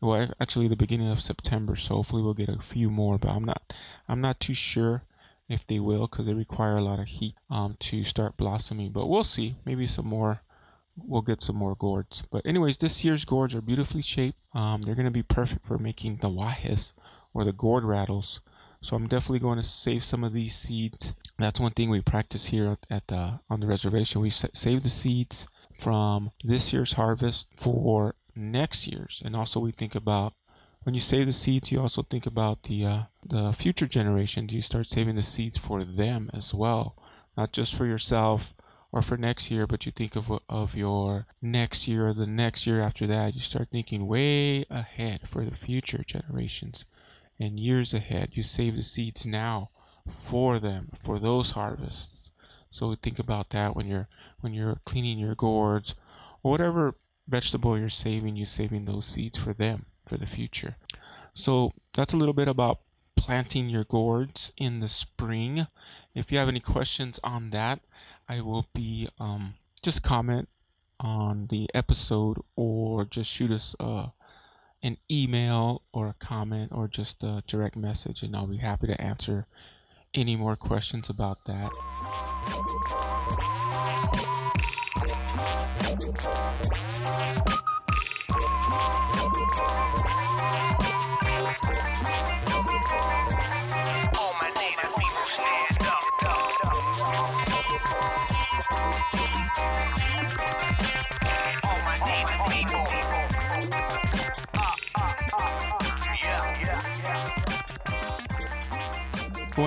well 0.00 0.30
actually 0.40 0.68
the 0.68 0.76
beginning 0.76 1.10
of 1.10 1.20
September. 1.20 1.76
So 1.76 1.96
hopefully 1.96 2.22
we'll 2.22 2.32
get 2.32 2.48
a 2.48 2.58
few 2.60 2.88
more, 2.88 3.18
but 3.18 3.28
I'm 3.28 3.44
not 3.44 3.74
I'm 4.08 4.22
not 4.22 4.40
too 4.40 4.54
sure 4.54 5.02
if 5.48 5.66
they 5.66 5.78
will 5.78 6.06
because 6.06 6.24
they 6.24 6.32
require 6.32 6.78
a 6.78 6.82
lot 6.82 6.98
of 6.98 7.06
heat 7.06 7.34
um, 7.50 7.76
to 7.80 8.04
start 8.04 8.38
blossoming. 8.38 8.90
But 8.90 9.06
we'll 9.06 9.22
see. 9.22 9.56
Maybe 9.66 9.86
some 9.86 10.06
more 10.06 10.40
we'll 10.96 11.22
get 11.22 11.42
some 11.42 11.56
more 11.56 11.74
gourds. 11.74 12.24
But 12.30 12.46
anyways, 12.46 12.78
this 12.78 13.04
year's 13.04 13.24
gourds 13.24 13.54
are 13.54 13.60
beautifully 13.60 14.02
shaped. 14.02 14.38
Um, 14.54 14.82
they're 14.82 14.94
going 14.94 15.06
to 15.06 15.10
be 15.10 15.22
perfect 15.22 15.66
for 15.66 15.78
making 15.78 16.16
the 16.16 16.28
guajes 16.28 16.92
or 17.34 17.44
the 17.44 17.52
gourd 17.52 17.84
rattles. 17.84 18.40
So 18.82 18.96
I'm 18.96 19.08
definitely 19.08 19.40
going 19.40 19.58
to 19.58 19.64
save 19.64 20.04
some 20.04 20.24
of 20.24 20.32
these 20.32 20.54
seeds. 20.54 21.16
That's 21.38 21.60
one 21.60 21.72
thing 21.72 21.90
we 21.90 22.00
practice 22.00 22.46
here 22.46 22.76
at 22.90 23.08
the, 23.08 23.40
on 23.50 23.60
the 23.60 23.66
reservation. 23.66 24.20
We 24.20 24.30
save 24.30 24.82
the 24.82 24.88
seeds 24.88 25.48
from 25.78 26.30
this 26.42 26.72
year's 26.72 26.94
harvest 26.94 27.48
for 27.56 28.14
next 28.34 28.86
year's, 28.86 29.22
and 29.24 29.36
also 29.36 29.60
we 29.60 29.72
think 29.72 29.94
about 29.94 30.34
when 30.84 30.94
you 30.94 31.00
save 31.00 31.26
the 31.26 31.32
seeds, 31.32 31.72
you 31.72 31.80
also 31.80 32.02
think 32.02 32.26
about 32.26 32.62
the 32.64 32.86
uh, 32.86 33.02
the 33.28 33.52
future 33.52 33.88
generations. 33.88 34.54
You 34.54 34.62
start 34.62 34.86
saving 34.86 35.16
the 35.16 35.22
seeds 35.22 35.58
for 35.58 35.84
them 35.84 36.30
as 36.32 36.54
well, 36.54 36.96
not 37.36 37.52
just 37.52 37.74
for 37.74 37.86
yourself 37.86 38.54
or 38.92 39.02
for 39.02 39.16
next 39.16 39.50
year, 39.50 39.66
but 39.66 39.86
you 39.86 39.92
think 39.92 40.16
of 40.16 40.30
of 40.48 40.74
your 40.74 41.26
next 41.42 41.88
year 41.88 42.08
or 42.08 42.14
the 42.14 42.26
next 42.26 42.66
year 42.66 42.80
after 42.80 43.06
that. 43.06 43.34
You 43.34 43.40
start 43.40 43.68
thinking 43.70 44.06
way 44.06 44.64
ahead 44.70 45.28
for 45.28 45.44
the 45.44 45.56
future 45.56 46.04
generations 46.06 46.84
and 47.38 47.60
years 47.60 47.92
ahead. 47.92 48.30
You 48.32 48.42
save 48.42 48.76
the 48.76 48.82
seeds 48.82 49.26
now 49.26 49.70
for 50.08 50.58
them 50.58 50.90
for 50.96 51.18
those 51.18 51.52
harvests. 51.52 52.32
So 52.70 52.94
think 52.94 53.18
about 53.18 53.50
that 53.50 53.74
when 53.74 53.86
you're 53.86 54.08
when 54.40 54.54
you're 54.54 54.80
cleaning 54.84 55.18
your 55.18 55.34
gourds 55.34 55.94
or 56.42 56.50
whatever 56.50 56.94
vegetable 57.28 57.78
you're 57.78 57.88
saving, 57.88 58.36
you're 58.36 58.46
saving 58.46 58.84
those 58.84 59.06
seeds 59.06 59.38
for 59.38 59.52
them 59.52 59.86
for 60.06 60.16
the 60.16 60.26
future. 60.26 60.76
So 61.34 61.72
that's 61.92 62.14
a 62.14 62.16
little 62.16 62.34
bit 62.34 62.48
about 62.48 62.80
planting 63.16 63.68
your 63.68 63.84
gourds 63.84 64.52
in 64.56 64.80
the 64.80 64.88
spring. 64.88 65.66
If 66.14 66.30
you 66.30 66.38
have 66.38 66.48
any 66.48 66.60
questions 66.60 67.18
on 67.24 67.50
that, 67.50 67.80
I 68.28 68.40
will 68.40 68.66
be 68.74 69.08
um, 69.20 69.54
just 69.82 70.02
comment 70.02 70.48
on 70.98 71.46
the 71.48 71.68
episode 71.74 72.38
or 72.56 73.04
just 73.04 73.30
shoot 73.30 73.50
us 73.50 73.76
uh, 73.78 74.08
an 74.82 74.96
email 75.10 75.82
or 75.92 76.08
a 76.08 76.14
comment 76.14 76.72
or 76.72 76.88
just 76.88 77.22
a 77.22 77.42
direct 77.46 77.76
message, 77.76 78.22
and 78.22 78.34
I'll 78.34 78.46
be 78.46 78.56
happy 78.56 78.88
to 78.88 79.00
answer 79.00 79.46
any 80.14 80.34
more 80.36 80.56
questions 80.56 81.08
about 81.08 81.44
that. 81.46 81.70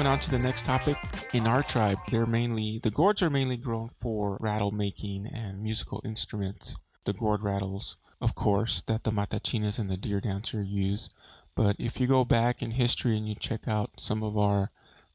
On 0.09 0.19
to 0.19 0.31
the 0.31 0.39
next 0.39 0.65
topic, 0.65 0.97
in 1.33 1.45
our 1.45 1.61
tribe, 1.61 1.99
they're 2.09 2.25
mainly 2.25 2.79
the 2.81 2.89
gourds 2.89 3.21
are 3.21 3.29
mainly 3.29 3.57
grown 3.57 3.91
for 3.99 4.37
rattle 4.39 4.71
making 4.71 5.27
and 5.27 5.61
musical 5.61 6.01
instruments. 6.03 6.77
The 7.05 7.13
gourd 7.13 7.43
rattles, 7.43 7.95
of 8.19 8.33
course, 8.33 8.81
that 8.81 9.03
the 9.03 9.11
matachinas 9.11 9.77
and 9.77 9.87
the 9.87 9.97
deer 9.97 10.19
dancer 10.19 10.63
use. 10.63 11.11
But 11.53 11.75
if 11.77 11.99
you 11.99 12.07
go 12.07 12.25
back 12.25 12.63
in 12.63 12.71
history 12.71 13.15
and 13.17 13.29
you 13.29 13.35
check 13.35 13.67
out 13.67 13.91
some 13.99 14.23
of 14.23 14.35
our 14.35 14.71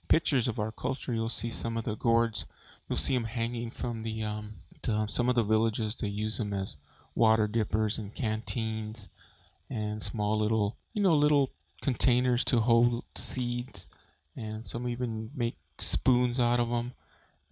pictures 0.06 0.46
of 0.46 0.60
our 0.60 0.70
culture, 0.70 1.12
you'll 1.12 1.28
see 1.28 1.50
some 1.50 1.76
of 1.76 1.84
the 1.84 1.96
gourds. 1.96 2.46
You'll 2.88 2.96
see 2.96 3.14
them 3.14 3.24
hanging 3.24 3.70
from 3.70 4.04
the, 4.04 4.22
um, 4.22 4.54
the 4.82 5.08
some 5.08 5.28
of 5.28 5.34
the 5.34 5.42
villages. 5.42 5.96
They 5.96 6.06
use 6.06 6.38
them 6.38 6.52
as 6.52 6.78
water 7.16 7.48
dippers 7.48 7.98
and 7.98 8.14
canteens 8.14 9.08
and 9.68 10.00
small 10.00 10.38
little, 10.38 10.76
you 10.92 11.02
know, 11.02 11.16
little 11.16 11.50
containers 11.82 12.44
to 12.44 12.60
hold 12.60 13.02
seeds. 13.16 13.88
And 14.36 14.66
some 14.66 14.88
even 14.88 15.30
make 15.34 15.56
spoons 15.78 16.40
out 16.40 16.60
of 16.60 16.68
them. 16.68 16.92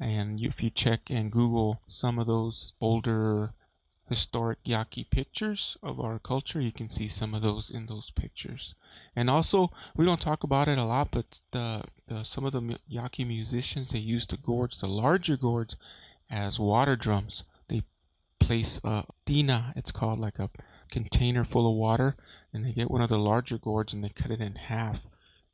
And 0.00 0.40
if 0.40 0.62
you 0.62 0.70
check 0.70 1.10
and 1.10 1.30
Google 1.30 1.80
some 1.86 2.18
of 2.18 2.26
those 2.26 2.72
older 2.80 3.52
historic 4.08 4.58
Yaqui 4.64 5.04
pictures 5.04 5.76
of 5.82 6.00
our 6.00 6.18
culture, 6.18 6.60
you 6.60 6.72
can 6.72 6.88
see 6.88 7.08
some 7.08 7.34
of 7.34 7.42
those 7.42 7.70
in 7.70 7.86
those 7.86 8.10
pictures. 8.10 8.74
And 9.16 9.30
also, 9.30 9.70
we 9.96 10.04
don't 10.04 10.20
talk 10.20 10.42
about 10.42 10.68
it 10.68 10.78
a 10.78 10.84
lot, 10.84 11.08
but 11.12 11.40
the, 11.52 11.84
the 12.08 12.24
some 12.24 12.44
of 12.44 12.52
the 12.52 12.78
Yaqui 12.88 13.24
musicians 13.24 13.90
they 13.90 14.00
use 14.00 14.26
the 14.26 14.36
gourds, 14.36 14.80
the 14.80 14.88
larger 14.88 15.36
gourds, 15.36 15.76
as 16.30 16.58
water 16.58 16.96
drums. 16.96 17.44
They 17.68 17.84
place 18.38 18.80
a 18.84 19.04
tina, 19.24 19.72
it's 19.76 19.92
called 19.92 20.18
like 20.18 20.38
a 20.38 20.50
container 20.90 21.44
full 21.44 21.70
of 21.70 21.76
water, 21.76 22.16
and 22.52 22.64
they 22.64 22.72
get 22.72 22.90
one 22.90 23.02
of 23.02 23.08
the 23.08 23.18
larger 23.18 23.58
gourds 23.58 23.94
and 23.94 24.02
they 24.02 24.10
cut 24.10 24.30
it 24.30 24.40
in 24.40 24.56
half, 24.56 25.02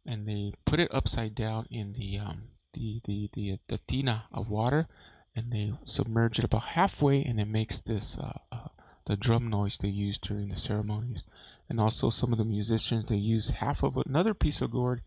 and 0.09 0.27
they 0.27 0.55
put 0.65 0.81
it 0.81 0.93
upside 0.93 1.35
down 1.35 1.67
in 1.71 1.93
the 1.93 2.19
um, 2.19 2.45
the 2.73 3.00
the 3.05 3.29
the, 3.35 3.59
the 3.69 3.79
tina 3.87 4.25
of 4.33 4.49
water, 4.49 4.88
and 5.37 5.53
they 5.53 5.75
submerge 5.85 6.38
it 6.38 6.47
about 6.47 6.71
halfway, 6.71 7.23
and 7.23 7.38
it 7.38 7.47
makes 7.47 7.81
this 7.81 8.19
uh, 8.19 8.38
uh, 8.50 8.69
the 9.05 9.17
drum 9.17 9.49
noise 9.49 9.77
they 9.77 9.88
use 9.88 10.19
during 10.19 10.49
the 10.49 10.57
ceremonies. 10.57 11.25
And 11.69 11.79
also, 11.79 12.09
some 12.09 12.33
of 12.33 12.38
the 12.38 12.47
musicians 12.47 13.07
they 13.07 13.17
use 13.17 13.50
half 13.50 13.83
of 13.83 13.99
another 13.99 14.33
piece 14.33 14.62
of 14.62 14.71
gourd, 14.71 15.03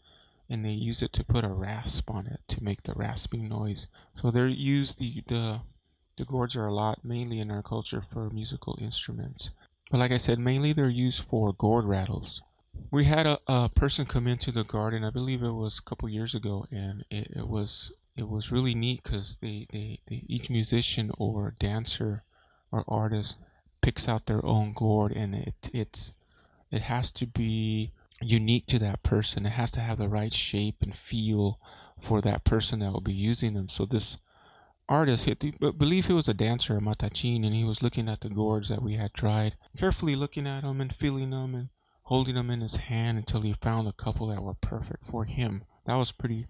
and 0.48 0.64
they 0.64 0.70
use 0.70 1.02
it 1.02 1.14
to 1.14 1.26
put 1.26 1.44
a 1.44 1.50
rasp 1.50 2.12
on 2.12 2.28
it 2.28 2.42
to 2.50 2.64
make 2.64 2.84
the 2.84 2.94
rasping 2.94 3.50
noise. 3.50 3.88
So 4.14 4.30
they 4.30 4.50
use 4.50 4.94
the 4.96 5.24
the 5.28 5.62
the 6.18 6.26
gourds 6.26 6.56
are 6.56 6.68
a 6.68 6.74
lot 6.74 7.04
mainly 7.04 7.40
in 7.40 7.50
our 7.50 7.64
culture 7.64 8.04
for 8.04 8.30
musical 8.30 8.78
instruments. 8.80 9.50
But 9.90 9.98
like 9.98 10.12
I 10.12 10.18
said, 10.18 10.38
mainly 10.38 10.74
they're 10.74 10.90
used 10.90 11.24
for 11.24 11.52
gourd 11.54 11.86
rattles 11.86 12.44
we 12.92 13.06
had 13.06 13.26
a, 13.26 13.40
a 13.48 13.70
person 13.70 14.06
come 14.06 14.28
into 14.28 14.52
the 14.52 14.66
garden. 14.66 15.04
I 15.04 15.10
believe 15.10 15.42
it 15.42 15.52
was 15.52 15.80
a 15.80 15.90
couple 15.90 16.10
years 16.10 16.36
ago, 16.36 16.66
and 16.70 17.06
it, 17.10 17.32
it 17.36 17.48
was 17.48 17.92
it 18.18 18.28
was 18.28 18.52
really 18.52 18.76
neat 18.76 19.02
because 19.02 19.38
they, 19.38 19.66
they, 19.72 20.00
they 20.08 20.26
each 20.28 20.50
musician 20.50 21.12
or 21.18 21.56
dancer 21.58 22.24
or 22.72 22.84
artist 22.88 23.40
picks 23.82 24.10
out 24.10 24.26
their 24.26 24.46
own 24.46 24.74
gourd, 24.74 25.14
and 25.14 25.34
it 25.34 25.70
it's 25.74 26.12
it 26.70 26.84
has 26.84 27.12
to 27.14 27.26
be 27.26 27.94
unique 28.22 28.68
to 28.68 28.80
that 28.80 29.04
person. 29.04 29.46
It 29.46 29.54
has 29.54 29.72
to 29.72 29.80
have 29.80 29.98
the 29.98 30.10
right 30.10 30.34
shape 30.34 30.82
and 30.82 30.96
feel 30.96 31.60
for 32.00 32.22
that 32.22 32.44
person 32.44 32.80
that 32.80 32.92
will 32.92 33.02
be 33.02 33.14
using 33.14 33.54
them. 33.54 33.70
So 33.70 33.86
this 33.86 34.18
artist, 34.90 35.30
I 35.30 35.72
believe 35.72 36.08
he 36.08 36.14
was 36.14 36.28
a 36.28 36.34
dancer, 36.34 36.78
a 36.78 36.82
matachin, 36.82 37.46
and 37.46 37.54
he 37.54 37.64
was 37.64 37.82
looking 37.82 38.10
at 38.10 38.20
the 38.20 38.30
gourds 38.30 38.68
that 38.68 38.82
we 38.82 38.96
had 38.96 39.14
tried, 39.14 39.56
carefully 39.78 40.16
looking 40.16 40.46
at 40.46 40.64
them 40.64 40.82
and 40.82 40.94
feeling 40.94 41.30
them 41.30 41.56
and 41.56 41.70
holding 42.12 42.36
them 42.36 42.50
in 42.50 42.60
his 42.60 42.76
hand 42.76 43.18
until 43.18 43.40
he 43.40 43.54
found 43.54 43.88
a 43.88 43.94
couple 43.94 44.28
that 44.28 44.44
were 44.44 44.54
perfect 44.54 45.06
for 45.06 45.24
him. 45.24 45.64
That 45.86 45.96
was 45.96 46.12
pretty 46.12 46.46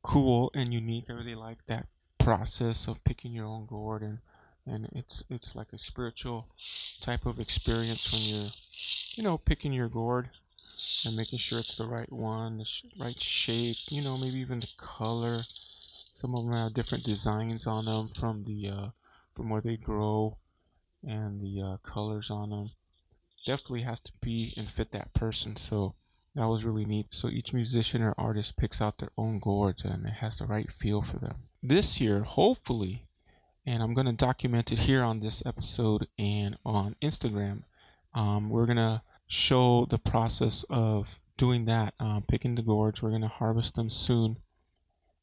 cool 0.00 0.50
and 0.54 0.72
unique. 0.72 1.10
I 1.10 1.12
really 1.12 1.34
like 1.34 1.66
that 1.66 1.86
process 2.18 2.88
of 2.88 3.04
picking 3.04 3.30
your 3.30 3.44
own 3.44 3.66
gourd 3.66 4.00
and 4.00 4.20
and 4.64 4.88
it's 4.94 5.22
it's 5.28 5.54
like 5.54 5.70
a 5.74 5.78
spiritual 5.78 6.46
type 7.02 7.26
of 7.26 7.38
experience 7.38 8.10
when 8.10 8.22
you're 8.22 8.50
you 9.16 9.22
know 9.22 9.36
picking 9.36 9.74
your 9.74 9.90
gourd 9.90 10.30
and 11.06 11.14
making 11.14 11.38
sure 11.38 11.58
it's 11.58 11.76
the 11.76 11.84
right 11.84 12.10
one, 12.10 12.56
the 12.56 12.64
sh- 12.64 12.84
right 12.98 13.20
shape, 13.20 13.76
you 13.90 14.00
know, 14.00 14.16
maybe 14.16 14.38
even 14.38 14.60
the 14.60 14.72
color. 14.78 15.36
Some 15.44 16.34
of 16.34 16.46
them 16.46 16.56
have 16.56 16.72
different 16.72 17.04
designs 17.04 17.66
on 17.66 17.84
them 17.84 18.06
from 18.18 18.44
the 18.44 18.70
uh, 18.70 18.86
from 19.36 19.50
where 19.50 19.60
they 19.60 19.76
grow 19.76 20.38
and 21.06 21.42
the 21.42 21.60
uh, 21.60 21.76
colors 21.86 22.30
on 22.30 22.48
them 22.48 22.70
definitely 23.44 23.82
has 23.82 24.00
to 24.00 24.12
be 24.20 24.52
and 24.56 24.68
fit 24.68 24.92
that 24.92 25.14
person. 25.14 25.56
So 25.56 25.94
that 26.34 26.48
was 26.48 26.64
really 26.64 26.84
neat. 26.84 27.08
So 27.10 27.28
each 27.28 27.52
musician 27.52 28.02
or 28.02 28.14
artist 28.16 28.56
picks 28.56 28.80
out 28.80 28.98
their 28.98 29.12
own 29.18 29.38
gourds 29.38 29.84
and 29.84 30.06
it 30.06 30.14
has 30.14 30.38
the 30.38 30.46
right 30.46 30.70
feel 30.70 31.02
for 31.02 31.18
them. 31.18 31.36
This 31.62 32.00
year, 32.00 32.22
hopefully, 32.22 33.06
and 33.66 33.82
I'm 33.82 33.94
going 33.94 34.06
to 34.06 34.12
document 34.12 34.72
it 34.72 34.80
here 34.80 35.02
on 35.02 35.20
this 35.20 35.44
episode 35.46 36.08
and 36.18 36.56
on 36.64 36.96
Instagram, 37.02 37.62
um, 38.14 38.50
we're 38.50 38.66
going 38.66 38.76
to 38.76 39.02
show 39.26 39.86
the 39.88 39.98
process 39.98 40.64
of 40.68 41.20
doing 41.36 41.64
that, 41.66 41.94
um, 42.00 42.24
picking 42.28 42.54
the 42.54 42.62
gourds. 42.62 43.02
We're 43.02 43.10
going 43.10 43.22
to 43.22 43.28
harvest 43.28 43.76
them 43.76 43.90
soon 43.90 44.38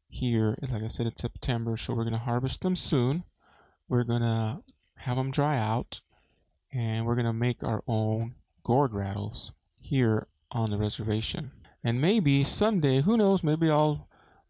here. 0.10 0.58
Like 0.62 0.84
I 0.84 0.88
said, 0.88 1.08
it's 1.08 1.22
September, 1.22 1.78
so 1.78 1.94
we're 1.94 2.04
going 2.04 2.14
to 2.14 2.20
harvest 2.20 2.62
them 2.62 2.76
soon. 2.76 3.24
We're 3.88 4.04
going 4.04 4.22
to 4.22 4.62
have 5.00 5.18
them 5.18 5.32
dry 5.32 5.58
out 5.58 6.02
and 6.72 7.06
we're 7.06 7.16
going 7.16 7.26
to 7.26 7.34
make 7.34 7.64
our 7.64 7.84
own 7.88 8.36
gourd 8.64 8.94
rattles 8.94 9.52
here 9.82 10.28
on 10.52 10.70
the 10.70 10.78
reservation. 10.78 11.52
And 11.84 12.02
maybe 12.02 12.44
someday, 12.44 13.02
who 13.02 13.18
knows, 13.18 13.44
maybe 13.44 13.70
I'll 13.70 14.08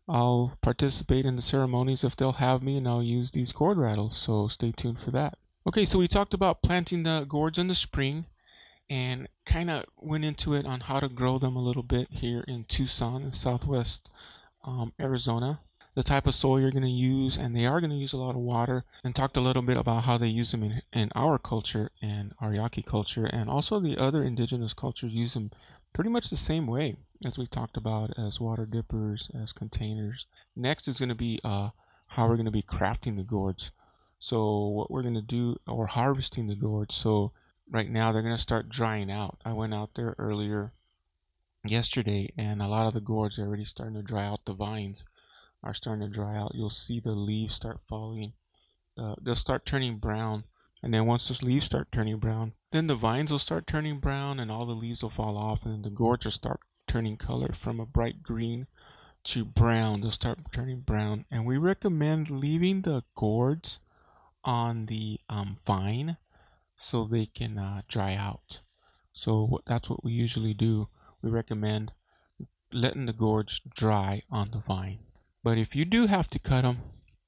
I'll 0.08 0.58
participate 0.62 1.26
in 1.26 1.36
the 1.36 1.42
ceremonies 1.42 2.04
if 2.04 2.16
they'll 2.16 2.34
have 2.34 2.64
me 2.64 2.78
and 2.78 2.88
I'll 2.88 3.04
use 3.04 3.32
these 3.32 3.52
gourd 3.52 3.78
rattles. 3.78 4.18
So 4.18 4.48
stay 4.48 4.72
tuned 4.72 5.00
for 5.00 5.12
that. 5.12 5.38
Okay, 5.68 5.86
so 5.86 6.00
we 6.00 6.08
talked 6.08 6.34
about 6.34 6.64
planting 6.64 7.04
the 7.04 7.26
gourds 7.30 7.60
in 7.60 7.68
the 7.68 7.76
spring 7.76 8.26
and 8.90 9.28
kind 9.46 9.70
of 9.70 9.86
went 9.98 10.26
into 10.26 10.56
it 10.56 10.66
on 10.66 10.80
how 10.80 11.00
to 11.00 11.08
grow 11.08 11.38
them 11.38 11.56
a 11.56 11.62
little 11.62 11.84
bit 11.84 12.08
here 12.10 12.44
in 12.48 12.64
Tucson 12.64 13.22
in 13.22 13.32
southwest 13.32 14.10
um, 14.66 14.94
Arizona 15.00 15.60
the 16.00 16.04
type 16.04 16.26
of 16.26 16.34
soil 16.34 16.62
you're 16.62 16.72
going 16.72 16.82
to 16.82 16.90
use, 16.90 17.36
and 17.36 17.54
they 17.54 17.66
are 17.66 17.82
going 17.82 17.90
to 17.90 17.96
use 17.98 18.14
a 18.14 18.18
lot 18.18 18.30
of 18.30 18.38
water. 18.38 18.86
And 19.04 19.14
talked 19.14 19.36
a 19.36 19.42
little 19.42 19.62
bit 19.62 19.76
about 19.76 20.06
how 20.06 20.18
they 20.18 20.28
use 20.28 20.52
them 20.52 20.64
in, 20.64 20.82
in 20.94 21.10
our 21.14 21.38
culture 21.38 21.92
and 22.02 22.32
our 22.40 22.70
culture, 22.86 23.26
and 23.26 23.50
also 23.50 23.82
the 23.82 23.98
other 23.98 24.24
indigenous 24.24 24.74
cultures 24.74 25.12
use 25.12 25.34
them 25.34 25.52
pretty 25.92 26.10
much 26.10 26.30
the 26.30 26.38
same 26.38 26.68
way 26.68 26.96
as 27.26 27.38
we 27.38 27.48
talked 27.48 27.76
about 27.76 28.18
as 28.18 28.40
water 28.40 28.66
dippers, 28.66 29.30
as 29.36 29.52
containers. 29.52 30.26
Next 30.56 30.88
is 30.88 31.00
going 31.00 31.10
to 31.10 31.16
be 31.16 31.42
uh, 31.44 31.72
how 32.08 32.30
we're 32.30 32.38
going 32.38 32.46
to 32.46 32.52
be 32.52 32.64
crafting 32.64 33.18
the 33.18 33.24
gourds. 33.24 33.72
So 34.20 34.68
what 34.68 34.90
we're 34.90 35.04
going 35.04 35.16
to 35.16 35.22
do, 35.22 35.58
or 35.68 35.88
harvesting 35.88 36.48
the 36.48 36.56
gourds. 36.56 36.96
So 36.96 37.34
right 37.70 37.90
now 37.90 38.14
they're 38.14 38.22
going 38.22 38.34
to 38.34 38.42
start 38.42 38.70
drying 38.70 39.12
out. 39.12 39.38
I 39.44 39.52
went 39.52 39.74
out 39.74 39.96
there 39.96 40.16
earlier 40.18 40.72
yesterday, 41.66 42.32
and 42.38 42.62
a 42.62 42.70
lot 42.70 42.88
of 42.88 42.94
the 42.94 43.02
gourds 43.02 43.38
are 43.38 43.46
already 43.46 43.66
starting 43.66 43.96
to 43.96 44.02
dry 44.02 44.26
out 44.26 44.46
the 44.46 44.54
vines 44.54 45.04
are 45.64 45.74
starting 45.74 46.08
to 46.08 46.14
dry 46.14 46.38
out. 46.38 46.54
You'll 46.56 46.70
see 46.70 47.00
the 47.00 47.12
leaves 47.12 47.56
start 47.56 47.80
falling. 47.88 48.34
Uh, 48.98 49.16
they'll 49.22 49.36
start 49.36 49.66
turning 49.66 49.98
brown. 49.98 50.46
And 50.82 50.94
then 50.94 51.06
once 51.06 51.28
those 51.28 51.44
leaves 51.44 51.66
start 51.66 51.92
turning 51.92 52.18
brown, 52.18 52.54
then 52.72 52.88
the 52.88 52.96
vines 52.96 53.32
will 53.32 53.40
start 53.40 53.68
turning 53.68 54.00
brown 54.00 54.40
and 54.40 54.50
all 54.50 54.66
the 54.66 54.74
leaves 54.74 55.04
will 55.04 55.10
fall 55.10 55.38
off. 55.38 55.66
And 55.66 55.84
the 55.84 55.90
gourds 55.90 56.26
will 56.26 56.32
start 56.32 56.62
turning 56.88 57.18
color 57.18 57.54
from 57.54 57.80
a 57.80 57.86
bright 57.86 58.24
green 58.24 58.68
to 59.26 59.44
brown. 59.44 60.02
They'll 60.02 60.12
start 60.12 60.40
turning 60.52 60.82
brown. 60.82 61.26
And 61.30 61.46
we 61.46 61.58
recommend 61.58 62.30
leaving 62.30 62.84
the 62.84 63.04
gourds 63.16 63.80
on 64.44 64.86
the 64.86 65.20
um, 65.28 65.58
vine 65.66 66.18
so 66.78 67.04
they 67.04 67.26
can 67.26 67.58
uh, 67.58 67.82
dry 67.90 68.16
out. 68.16 68.62
So 69.12 69.60
that's 69.68 69.90
what 69.90 70.04
we 70.04 70.14
usually 70.14 70.54
do. 70.54 70.88
We 71.22 71.30
recommend 71.30 71.92
letting 72.72 73.06
the 73.06 73.14
gourds 73.14 73.60
dry 73.76 74.24
on 74.32 74.52
the 74.52 74.60
vine. 74.60 75.00
But 75.42 75.58
if 75.58 75.76
you 75.76 75.86
do 75.86 76.08
have 76.08 76.28
to 76.30 76.40
cut 76.40 76.64
them, 76.64 76.80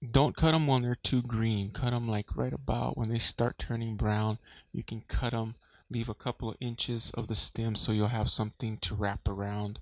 don't 0.10 0.36
cut 0.36 0.52
them 0.52 0.68
when 0.68 0.82
they're 0.82 0.96
too 0.96 1.22
green. 1.22 1.72
Cut 1.72 1.92
them 1.92 2.10
like 2.10 2.36
right 2.36 2.52
about 2.52 2.98
when 2.98 3.10
they 3.10 3.20
start 3.20 3.58
turning 3.58 3.96
brown. 3.96 4.38
You 4.74 4.84
can 4.84 5.02
cut 5.08 5.32
them, 5.32 5.56
leave 5.90 6.10
a 6.10 6.14
couple 6.14 6.50
of 6.50 6.58
inches 6.60 7.12
of 7.12 7.28
the 7.28 7.36
stem 7.36 7.76
so 7.76 7.92
you'll 7.92 8.08
have 8.08 8.30
something 8.30 8.78
to 8.80 8.96
wrap 8.96 9.28
around 9.30 9.80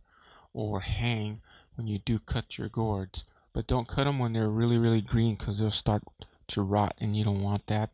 or 0.53 0.81
hang 0.81 1.41
when 1.75 1.87
you 1.87 1.99
do 1.99 2.19
cut 2.19 2.57
your 2.57 2.69
gourds. 2.69 3.25
But 3.51 3.65
don't 3.65 3.87
cut 3.87 4.03
them 4.03 4.19
when 4.19 4.33
they're 4.33 4.49
really, 4.49 4.77
really 4.77 5.01
green 5.01 5.35
because 5.35 5.57
they'll 5.57 5.71
start 5.71 6.03
to 6.49 6.61
rot 6.61 6.95
and 6.99 7.15
you 7.15 7.23
don't 7.23 7.41
want 7.41 7.65
that 7.67 7.89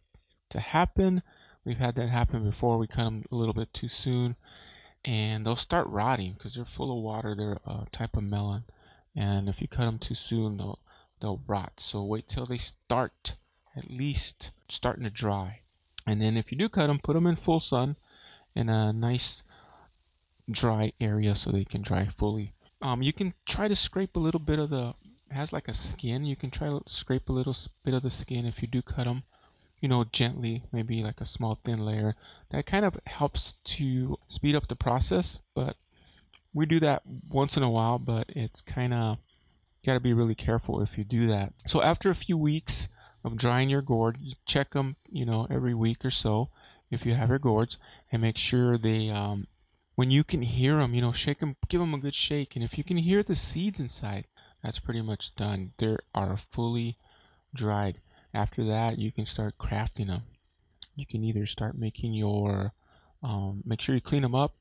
to 0.50 0.60
happen. 0.60 1.24
We've 1.64 1.78
had 1.78 1.96
that 1.96 2.10
happen 2.10 2.44
before. 2.44 2.78
We 2.78 2.88
cut 2.88 3.06
them 3.06 3.24
a 3.32 3.36
little 3.36 3.54
bit 3.54 3.74
too 3.74 3.90
soon 3.90 4.36
and 5.06 5.46
they'll 5.46 5.56
start 5.56 5.88
rotting 5.88 6.34
because 6.34 6.56
they're 6.56 6.66
full 6.66 6.92
of 6.92 7.02
water. 7.02 7.36
They're 7.38 7.60
a 7.66 7.86
type 7.92 8.18
of 8.18 8.24
melon 8.24 8.66
and 9.16 9.48
if 9.50 9.62
you 9.62 9.68
cut 9.68 9.86
them 9.86 10.00
too 10.00 10.16
soon 10.16 10.58
they'll 10.58 10.80
they'll 11.22 11.42
rot 11.48 11.74
so 11.78 12.04
wait 12.04 12.28
till 12.28 12.46
they 12.46 12.58
start 12.58 13.38
at 13.76 13.90
least 13.90 14.52
starting 14.70 15.04
to 15.04 15.10
dry 15.10 15.62
and 16.08 16.22
then 16.22 16.38
if 16.38 16.52
you 16.52 16.58
do 16.58 16.70
cut 16.70 16.88
them 16.88 17.00
put 17.00 17.14
them 17.14 17.28
in 17.28 17.36
full 17.36 17.60
sun 17.60 17.96
in 18.56 18.70
a 18.70 18.92
nice 18.94 19.44
dry 20.50 20.92
area 21.02 21.34
so 21.36 21.52
they 21.52 21.66
can 21.66 21.82
dry 21.82 22.06
fully 22.06 22.54
um, 22.82 23.02
you 23.02 23.14
can 23.14 23.34
try 23.46 23.68
to 23.68 23.76
scrape 23.76 24.16
a 24.16 24.20
little 24.20 24.40
bit 24.40 24.60
of 24.60 24.70
the 24.70 24.94
has 25.36 25.54
like 25.54 25.68
a 25.68 25.74
skin. 25.74 26.26
You 26.26 26.36
can 26.36 26.50
try 26.50 26.68
to 26.68 26.82
scrape 26.88 27.30
a 27.30 27.34
little 27.34 27.56
bit 27.84 27.94
of 27.94 28.02
the 28.02 28.10
skin 28.10 28.46
if 28.46 28.62
you 28.62 28.68
do 28.68 28.82
cut 28.82 29.06
them. 29.06 29.24
You 29.80 29.90
know, 29.90 30.06
gently, 30.06 30.64
maybe 30.72 31.04
like 31.04 31.22
a 31.22 31.26
small 31.26 31.60
thin 31.64 31.80
layer. 31.80 32.16
That 32.50 32.66
kind 32.66 32.86
of 32.86 33.00
helps 33.06 33.54
to 33.66 34.18
speed 34.26 34.56
up 34.56 34.68
the 34.68 34.76
process, 34.76 35.40
but 35.54 35.76
we 36.56 36.66
do 36.66 36.80
that 36.80 37.04
once 37.30 37.58
in 37.58 37.64
a 37.64 37.70
while, 37.70 38.00
but 38.00 38.28
it's 38.30 38.62
kind 38.62 38.94
of 38.94 39.18
got 39.86 39.96
to 39.96 40.00
be 40.00 40.14
really 40.14 40.34
careful 40.34 40.82
if 40.82 40.98
you 40.98 41.04
do 41.04 41.28
that. 41.28 41.54
So 41.68 41.84
after 41.84 42.10
a 42.10 42.16
few 42.16 42.38
weeks 42.38 42.88
of 43.26 43.36
drying 43.36 43.70
your 43.70 43.82
gourd, 43.82 44.18
you 44.22 44.36
check 44.48 44.72
them, 44.72 44.96
you 45.12 45.26
know, 45.26 45.46
every 45.52 45.74
week 45.74 46.06
or 46.06 46.12
so 46.12 46.50
if 46.90 47.06
you 47.06 47.14
have 47.14 47.30
your 47.30 47.40
gourds, 47.40 47.78
and 48.12 48.22
make 48.22 48.38
sure 48.38 48.78
they, 48.78 49.10
um, 49.10 49.48
when 49.96 50.12
you 50.12 50.24
can 50.24 50.44
hear 50.44 50.78
them, 50.78 50.94
you 50.94 51.02
know, 51.02 51.12
shake 51.12 51.40
them, 51.40 51.58
give 51.68 51.82
them 51.82 51.94
a 51.94 52.00
good 52.00 52.16
shake, 52.16 52.56
and 52.56 52.64
if 52.64 52.78
you 52.78 52.84
can 52.86 52.98
hear 52.98 53.22
the 53.22 53.36
seeds 53.36 53.80
inside, 53.80 54.26
that's 54.64 54.80
pretty 54.80 55.02
much 55.02 55.36
done. 55.36 55.74
They 55.78 55.98
are 56.14 56.38
fully 56.52 56.98
dried. 57.54 58.00
After 58.34 58.64
that, 58.66 58.98
you 58.98 59.12
can 59.12 59.26
start 59.26 59.58
crafting 59.58 60.08
them. 60.08 60.24
You 60.96 61.06
can 61.06 61.24
either 61.24 61.46
start 61.46 61.78
making 61.78 62.14
your, 62.14 62.74
um, 63.22 63.62
make 63.66 63.82
sure 63.82 63.96
you 63.96 64.02
clean 64.02 64.22
them 64.22 64.36
up. 64.36 64.56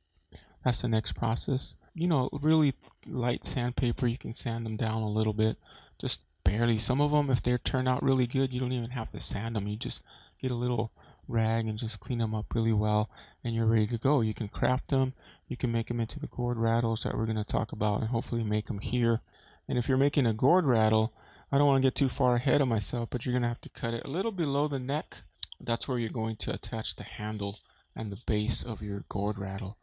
That's 0.64 0.82
the 0.82 0.88
next 0.88 1.12
process 1.12 1.76
you 1.94 2.08
know, 2.08 2.28
really 2.32 2.74
light 3.06 3.44
sandpaper. 3.44 4.06
You 4.06 4.18
can 4.18 4.34
sand 4.34 4.66
them 4.66 4.76
down 4.76 5.02
a 5.02 5.08
little 5.08 5.32
bit, 5.32 5.56
just 6.00 6.22
barely. 6.42 6.76
Some 6.78 7.00
of 7.00 7.12
them, 7.12 7.30
if 7.30 7.42
they 7.42 7.56
turn 7.58 7.86
out 7.86 8.02
really 8.02 8.26
good, 8.26 8.52
you 8.52 8.60
don't 8.60 8.72
even 8.72 8.90
have 8.90 9.12
to 9.12 9.20
sand 9.20 9.56
them. 9.56 9.68
You 9.68 9.76
just 9.76 10.02
get 10.40 10.50
a 10.50 10.56
little 10.56 10.90
rag 11.28 11.66
and 11.66 11.78
just 11.78 12.00
clean 12.00 12.18
them 12.18 12.34
up 12.34 12.54
really 12.54 12.72
well, 12.72 13.08
and 13.42 13.54
you're 13.54 13.66
ready 13.66 13.86
to 13.86 13.98
go. 13.98 14.20
You 14.20 14.34
can 14.34 14.48
craft 14.48 14.88
them. 14.88 15.14
You 15.48 15.56
can 15.56 15.72
make 15.72 15.88
them 15.88 16.00
into 16.00 16.18
the 16.18 16.26
gourd 16.26 16.58
rattles 16.58 17.02
that 17.02 17.16
we're 17.16 17.26
going 17.26 17.36
to 17.36 17.44
talk 17.44 17.72
about, 17.72 18.00
and 18.00 18.10
hopefully 18.10 18.42
make 18.42 18.66
them 18.66 18.80
here. 18.80 19.20
And 19.68 19.78
if 19.78 19.88
you're 19.88 19.96
making 19.96 20.26
a 20.26 20.34
gourd 20.34 20.66
rattle, 20.66 21.12
I 21.52 21.58
don't 21.58 21.66
want 21.66 21.82
to 21.82 21.86
get 21.86 21.94
too 21.94 22.08
far 22.08 22.34
ahead 22.34 22.60
of 22.60 22.68
myself, 22.68 23.08
but 23.10 23.24
you're 23.24 23.32
going 23.32 23.42
to 23.42 23.48
have 23.48 23.60
to 23.62 23.68
cut 23.68 23.94
it 23.94 24.06
a 24.06 24.10
little 24.10 24.32
below 24.32 24.68
the 24.68 24.78
neck. 24.78 25.18
That's 25.60 25.86
where 25.86 25.98
you're 25.98 26.10
going 26.10 26.36
to 26.36 26.52
attach 26.52 26.96
the 26.96 27.04
handle 27.04 27.60
and 27.94 28.10
the 28.10 28.18
base 28.26 28.64
of 28.64 28.82
your 28.82 29.04
gourd 29.08 29.38
rattle 29.38 29.78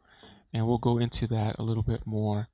and 0.52 0.66
we'll 0.66 0.78
go 0.78 0.98
into 0.98 1.26
that 1.28 1.58
a 1.58 1.62
little 1.62 1.82
bit 1.82 2.06
more 2.06 2.48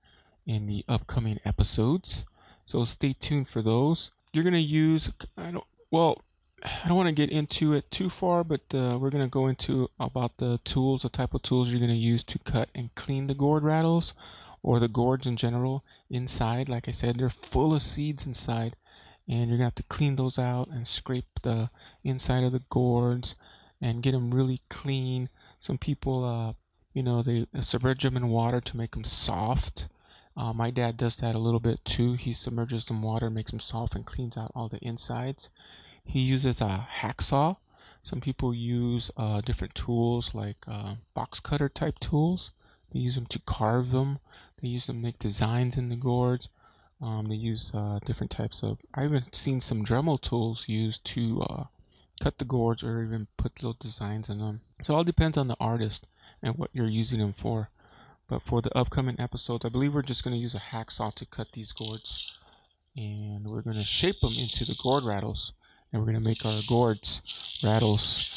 in 0.46 0.66
the 0.66 0.84
upcoming 0.88 1.38
episodes. 1.44 2.26
So 2.64 2.84
stay 2.84 3.14
tuned 3.18 3.48
for 3.48 3.62
those. 3.62 4.10
You're 4.32 4.44
gonna 4.44 4.58
use 4.58 5.10
I 5.36 5.50
don't 5.50 5.64
well 5.90 6.22
I 6.62 6.88
don't 6.88 6.96
want 6.96 7.08
to 7.08 7.14
get 7.14 7.30
into 7.30 7.72
it 7.72 7.90
too 7.90 8.10
far, 8.10 8.42
but 8.42 8.62
uh, 8.74 8.98
we're 9.00 9.10
gonna 9.10 9.28
go 9.28 9.46
into 9.46 9.90
about 10.00 10.38
the 10.38 10.58
tools, 10.64 11.02
the 11.02 11.08
type 11.08 11.34
of 11.34 11.42
tools 11.42 11.70
you're 11.70 11.80
gonna 11.80 11.92
use 11.92 12.24
to 12.24 12.38
cut 12.40 12.68
and 12.74 12.94
clean 12.94 13.26
the 13.26 13.34
gourd 13.34 13.62
rattles 13.62 14.14
or 14.62 14.80
the 14.80 14.88
gourds 14.88 15.26
in 15.26 15.36
general 15.36 15.84
inside. 16.10 16.68
Like 16.68 16.88
I 16.88 16.92
said, 16.92 17.18
they're 17.18 17.30
full 17.30 17.74
of 17.74 17.82
seeds 17.82 18.26
inside, 18.26 18.74
and 19.28 19.48
you're 19.48 19.58
gonna 19.58 19.68
have 19.68 19.74
to 19.76 19.82
clean 19.84 20.16
those 20.16 20.38
out 20.38 20.68
and 20.68 20.86
scrape 20.86 21.40
the 21.42 21.70
inside 22.02 22.42
of 22.42 22.52
the 22.52 22.62
gourds 22.70 23.36
and 23.80 24.02
get 24.02 24.12
them 24.12 24.34
really 24.34 24.60
clean. 24.68 25.28
Some 25.60 25.78
people 25.78 26.24
uh, 26.24 26.52
you 26.98 27.04
know, 27.04 27.22
they 27.22 27.46
submerge 27.60 28.02
them 28.02 28.16
in 28.16 28.28
water 28.28 28.60
to 28.60 28.76
make 28.76 28.90
them 28.90 29.04
soft. 29.04 29.88
Uh, 30.36 30.52
my 30.52 30.68
dad 30.68 30.96
does 30.96 31.18
that 31.18 31.36
a 31.36 31.38
little 31.38 31.60
bit 31.60 31.84
too. 31.84 32.14
He 32.14 32.32
submerges 32.32 32.86
them 32.86 32.96
in 32.96 33.02
water, 33.02 33.30
makes 33.30 33.52
them 33.52 33.60
soft, 33.60 33.94
and 33.94 34.04
cleans 34.04 34.36
out 34.36 34.50
all 34.52 34.68
the 34.68 34.84
insides. 34.84 35.50
He 36.04 36.18
uses 36.18 36.60
a 36.60 36.88
hacksaw. 36.96 37.58
Some 38.02 38.20
people 38.20 38.52
use 38.52 39.12
uh, 39.16 39.42
different 39.42 39.76
tools 39.76 40.34
like 40.34 40.56
uh, 40.66 40.96
box 41.14 41.38
cutter 41.38 41.68
type 41.68 42.00
tools. 42.00 42.50
They 42.90 42.98
use 42.98 43.14
them 43.14 43.26
to 43.26 43.38
carve 43.38 43.92
them. 43.92 44.18
They 44.60 44.66
use 44.66 44.88
them 44.88 44.96
to 44.96 45.02
make 45.02 45.20
designs 45.20 45.78
in 45.78 45.90
the 45.90 45.96
gourds. 45.96 46.48
Um, 47.00 47.28
they 47.28 47.36
use 47.36 47.70
uh, 47.72 48.00
different 48.04 48.32
types 48.32 48.64
of. 48.64 48.78
I 48.92 49.02
have 49.02 49.12
even 49.12 49.32
seen 49.32 49.60
some 49.60 49.84
Dremel 49.84 50.20
tools 50.20 50.68
used 50.68 51.04
to 51.14 51.42
uh, 51.42 51.64
cut 52.18 52.38
the 52.38 52.44
gourds 52.44 52.82
or 52.82 53.02
even 53.02 53.28
put 53.36 53.62
little 53.62 53.76
designs 53.78 54.28
in 54.28 54.38
them. 54.38 54.60
So 54.82 54.94
it 54.94 54.96
all 54.96 55.04
depends 55.04 55.36
on 55.38 55.48
the 55.48 55.56
artist 55.60 56.06
and 56.42 56.56
what 56.56 56.70
you're 56.72 56.86
using 56.86 57.20
them 57.20 57.32
for. 57.32 57.70
But 58.28 58.42
for 58.42 58.60
the 58.60 58.76
upcoming 58.76 59.18
episodes, 59.18 59.64
I 59.64 59.70
believe 59.70 59.94
we're 59.94 60.02
just 60.02 60.22
going 60.22 60.34
to 60.34 60.40
use 60.40 60.54
a 60.54 60.58
hacksaw 60.58 61.14
to 61.14 61.26
cut 61.26 61.52
these 61.52 61.72
gourds. 61.72 62.38
And 62.96 63.46
we're 63.46 63.62
going 63.62 63.76
to 63.76 63.82
shape 63.82 64.20
them 64.20 64.32
into 64.38 64.64
the 64.64 64.76
gourd 64.82 65.04
rattles. 65.04 65.52
And 65.92 66.02
we're 66.02 66.12
going 66.12 66.22
to 66.22 66.28
make 66.28 66.44
our 66.44 66.60
gourds 66.68 67.22
rattles. 67.64 68.34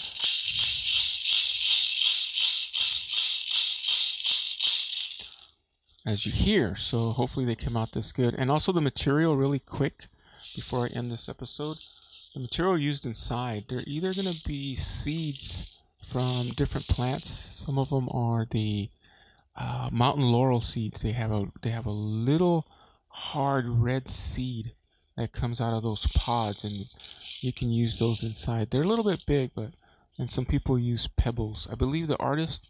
As 6.06 6.26
you 6.26 6.32
hear. 6.32 6.76
So 6.78 7.12
hopefully 7.12 7.46
they 7.46 7.56
come 7.56 7.76
out 7.76 7.92
this 7.92 8.14
good. 8.14 8.34
And 8.36 8.50
also 8.50 8.72
the 8.72 8.82
material 8.82 9.36
really 9.36 9.60
quick 9.60 10.08
before 10.56 10.86
I 10.86 10.88
end 10.96 11.12
this 11.12 11.28
episode. 11.28 11.78
The 12.34 12.40
material 12.40 12.78
used 12.78 13.06
inside, 13.06 13.66
they're 13.68 13.84
either 13.86 14.14
going 14.14 14.28
to 14.28 14.48
be 14.48 14.76
seeds 14.76 15.84
from 16.04 16.50
different 16.56 16.88
plants. 16.88 17.30
Some 17.30 17.78
of 17.78 17.90
them 17.90 18.08
are 18.12 18.46
the 18.50 18.90
uh, 19.56 19.90
mountain 19.92 20.32
laurel 20.32 20.62
seeds. 20.62 21.02
They 21.02 21.12
have 21.12 21.32
a 21.32 21.48
they 21.62 21.72
have 21.72 21.86
a 21.86 21.92
little 21.92 22.66
hard 23.10 23.68
red 23.68 24.10
seed 24.10 24.72
that 25.18 25.34
comes 25.34 25.60
out 25.60 25.74
of 25.74 25.84
those 25.84 26.08
pods, 26.08 26.64
and 26.64 26.88
you 27.44 27.52
can 27.52 27.70
use 27.70 28.00
those 28.00 28.24
inside. 28.24 28.72
They're 28.72 28.84
a 28.84 28.88
little 28.88 29.10
bit 29.10 29.26
big, 29.28 29.52
but 29.54 29.72
and 30.18 30.32
some 30.32 30.46
people 30.46 30.80
use 30.80 31.08
pebbles. 31.08 31.68
I 31.72 31.76
believe 31.76 32.08
the 32.08 32.18
artist 32.18 32.70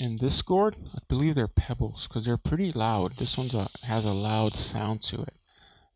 in 0.00 0.16
this 0.16 0.42
gourd, 0.42 0.76
I 0.94 1.00
believe 1.08 1.34
they're 1.34 1.48
pebbles 1.48 2.06
because 2.06 2.24
they're 2.24 2.36
pretty 2.36 2.72
loud. 2.72 3.16
This 3.16 3.36
one 3.36 3.48
has 3.86 4.04
a 4.04 4.14
loud 4.14 4.56
sound 4.56 5.02
to 5.02 5.22
it, 5.22 5.34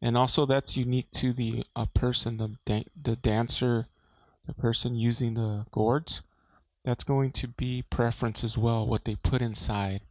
and 0.02 0.16
also 0.16 0.44
that's 0.44 0.76
unique 0.76 1.10
to 1.12 1.32
the 1.32 1.64
a 1.74 1.86
person, 1.86 2.36
the 2.36 2.56
da- 2.66 2.88
the 3.00 3.16
dancer 3.16 3.86
the 4.46 4.52
person 4.52 4.96
using 4.96 5.34
the 5.34 5.66
gourds, 5.70 6.22
that's 6.84 7.04
going 7.04 7.30
to 7.32 7.48
be 7.48 7.84
preference 7.90 8.42
as 8.42 8.58
well, 8.58 8.86
what 8.86 9.04
they 9.04 9.14
put 9.16 9.40
inside 9.40 10.02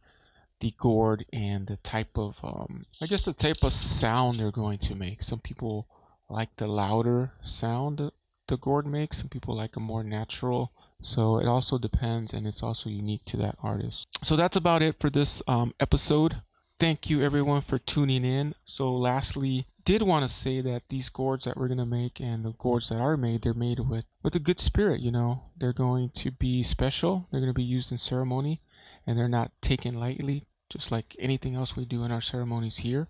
the 0.60 0.72
gourd 0.78 1.24
and 1.32 1.66
the 1.66 1.76
type 1.78 2.16
of, 2.16 2.38
um, 2.42 2.86
I 3.02 3.06
guess, 3.06 3.24
the 3.24 3.32
type 3.32 3.62
of 3.62 3.72
sound 3.72 4.36
they're 4.36 4.50
going 4.50 4.78
to 4.78 4.94
make. 4.94 5.22
Some 5.22 5.40
people 5.40 5.86
like 6.28 6.56
the 6.56 6.66
louder 6.66 7.32
sound 7.42 8.10
the 8.48 8.56
gourd 8.56 8.86
makes, 8.86 9.18
some 9.18 9.28
people 9.28 9.56
like 9.56 9.76
a 9.76 9.80
more 9.80 10.02
natural. 10.02 10.72
So 11.00 11.38
it 11.38 11.46
also 11.46 11.78
depends, 11.78 12.32
and 12.32 12.46
it's 12.46 12.62
also 12.62 12.88
unique 12.88 13.24
to 13.26 13.36
that 13.38 13.56
artist. 13.62 14.06
So 14.22 14.36
that's 14.36 14.56
about 14.56 14.82
it 14.82 14.98
for 15.00 15.10
this 15.10 15.42
um, 15.48 15.74
episode. 15.80 16.42
Thank 16.78 17.10
you 17.10 17.22
everyone 17.22 17.62
for 17.62 17.78
tuning 17.78 18.24
in. 18.24 18.54
So, 18.64 18.92
lastly, 18.92 19.66
did 19.84 20.02
want 20.02 20.22
to 20.22 20.28
say 20.28 20.60
that 20.60 20.88
these 20.88 21.08
gourds 21.08 21.44
that 21.44 21.56
we're 21.56 21.68
going 21.68 21.78
to 21.78 21.86
make 21.86 22.20
and 22.20 22.44
the 22.44 22.52
gourds 22.52 22.88
that 22.88 22.98
are 22.98 23.16
made, 23.16 23.42
they're 23.42 23.54
made 23.54 23.80
with, 23.80 24.04
with 24.22 24.34
a 24.34 24.40
good 24.40 24.60
spirit, 24.60 25.00
you 25.00 25.10
know. 25.10 25.44
They're 25.56 25.72
going 25.72 26.10
to 26.16 26.30
be 26.30 26.62
special. 26.62 27.28
They're 27.30 27.40
going 27.40 27.52
to 27.52 27.54
be 27.54 27.62
used 27.62 27.92
in 27.92 27.98
ceremony 27.98 28.60
and 29.06 29.18
they're 29.18 29.28
not 29.28 29.52
taken 29.60 29.94
lightly, 29.94 30.46
just 30.70 30.92
like 30.92 31.16
anything 31.18 31.54
else 31.54 31.76
we 31.76 31.84
do 31.84 32.04
in 32.04 32.12
our 32.12 32.20
ceremonies 32.20 32.78
here. 32.78 33.08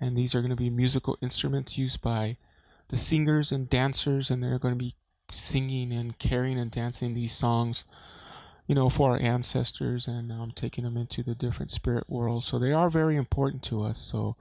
And 0.00 0.16
these 0.16 0.34
are 0.34 0.40
going 0.40 0.50
to 0.50 0.56
be 0.56 0.70
musical 0.70 1.18
instruments 1.20 1.78
used 1.78 2.00
by 2.00 2.36
the 2.88 2.96
singers 2.96 3.52
and 3.52 3.68
dancers, 3.68 4.30
and 4.30 4.42
they're 4.42 4.58
going 4.58 4.74
to 4.74 4.84
be 4.84 4.94
singing 5.32 5.92
and 5.92 6.18
carrying 6.18 6.58
and 6.58 6.70
dancing 6.70 7.14
these 7.14 7.32
songs 7.32 7.84
you 8.70 8.76
know, 8.76 8.88
for 8.88 9.10
our 9.10 9.20
ancestors 9.20 10.06
and 10.06 10.30
um, 10.30 10.52
taking 10.54 10.84
them 10.84 10.96
into 10.96 11.24
the 11.24 11.34
different 11.34 11.72
spirit 11.72 12.04
worlds. 12.08 12.46
So 12.46 12.56
they 12.56 12.72
are 12.72 12.88
very 12.88 13.16
important 13.16 13.64
to 13.64 13.82
us. 13.82 13.98
So 13.98 14.36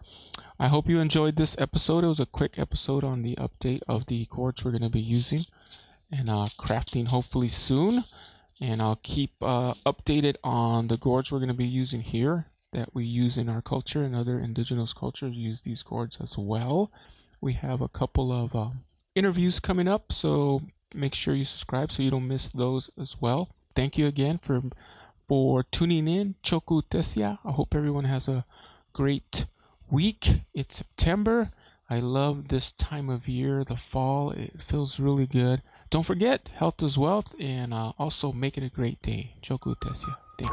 I 0.59 0.67
hope 0.67 0.87
you 0.87 0.99
enjoyed 0.99 1.35
this 1.35 1.59
episode. 1.59 2.03
It 2.03 2.09
was 2.09 2.19
a 2.19 2.27
quick 2.27 2.59
episode 2.59 3.03
on 3.03 3.23
the 3.23 3.35
update 3.37 3.81
of 3.87 4.05
the 4.05 4.27
gourds 4.29 4.63
we're 4.63 4.69
going 4.69 4.83
to 4.83 4.89
be 4.89 5.01
using 5.01 5.47
and 6.11 6.29
uh, 6.29 6.45
crafting 6.59 7.09
hopefully 7.09 7.47
soon. 7.47 8.03
And 8.61 8.83
I'll 8.83 8.99
keep 9.01 9.31
uh, 9.41 9.73
updated 9.83 10.35
on 10.43 10.89
the 10.89 10.97
gourds 10.97 11.31
we're 11.31 11.39
going 11.39 11.47
to 11.47 11.55
be 11.55 11.65
using 11.65 12.01
here 12.01 12.45
that 12.71 12.93
we 12.93 13.05
use 13.05 13.35
in 13.35 13.49
our 13.49 13.63
culture 13.63 14.03
and 14.03 14.15
other 14.15 14.37
indigenous 14.37 14.93
cultures 14.93 15.35
use 15.35 15.61
these 15.61 15.81
gourds 15.81 16.21
as 16.21 16.37
well. 16.37 16.91
We 17.41 17.53
have 17.53 17.81
a 17.81 17.89
couple 17.89 18.31
of 18.31 18.55
uh, 18.55 18.69
interviews 19.15 19.59
coming 19.59 19.87
up, 19.87 20.11
so 20.11 20.61
make 20.93 21.15
sure 21.15 21.33
you 21.33 21.45
subscribe 21.45 21.91
so 21.91 22.03
you 22.03 22.11
don't 22.11 22.27
miss 22.27 22.47
those 22.49 22.91
as 22.95 23.19
well 23.19 23.49
thank 23.79 23.97
you 23.97 24.07
again 24.07 24.37
for 24.37 24.61
for 25.25 25.63
tuning 25.63 26.07
in. 26.07 26.35
Choku 26.43 26.81
Tesia. 26.89 27.39
I 27.45 27.51
hope 27.51 27.73
everyone 27.73 28.03
has 28.03 28.27
a 28.27 28.43
great 28.91 29.45
week. 29.89 30.41
It's 30.53 30.75
September. 30.75 31.51
I 31.89 31.99
love 31.99 32.49
this 32.49 32.73
time 32.73 33.09
of 33.09 33.29
year, 33.29 33.63
the 33.63 33.77
fall. 33.77 34.31
It 34.31 34.61
feels 34.61 34.99
really 34.99 35.27
good. 35.27 35.61
Don't 35.89 36.05
forget, 36.05 36.51
health 36.55 36.83
is 36.83 36.97
wealth, 36.97 37.33
and 37.39 37.73
uh, 37.73 37.93
also 37.97 38.33
make 38.33 38.57
it 38.57 38.63
a 38.63 38.69
great 38.69 39.01
day. 39.01 39.35
Choku 39.41 39.75
Tesia. 39.79 40.17
Thank 40.37 40.51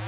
you. 0.00 0.05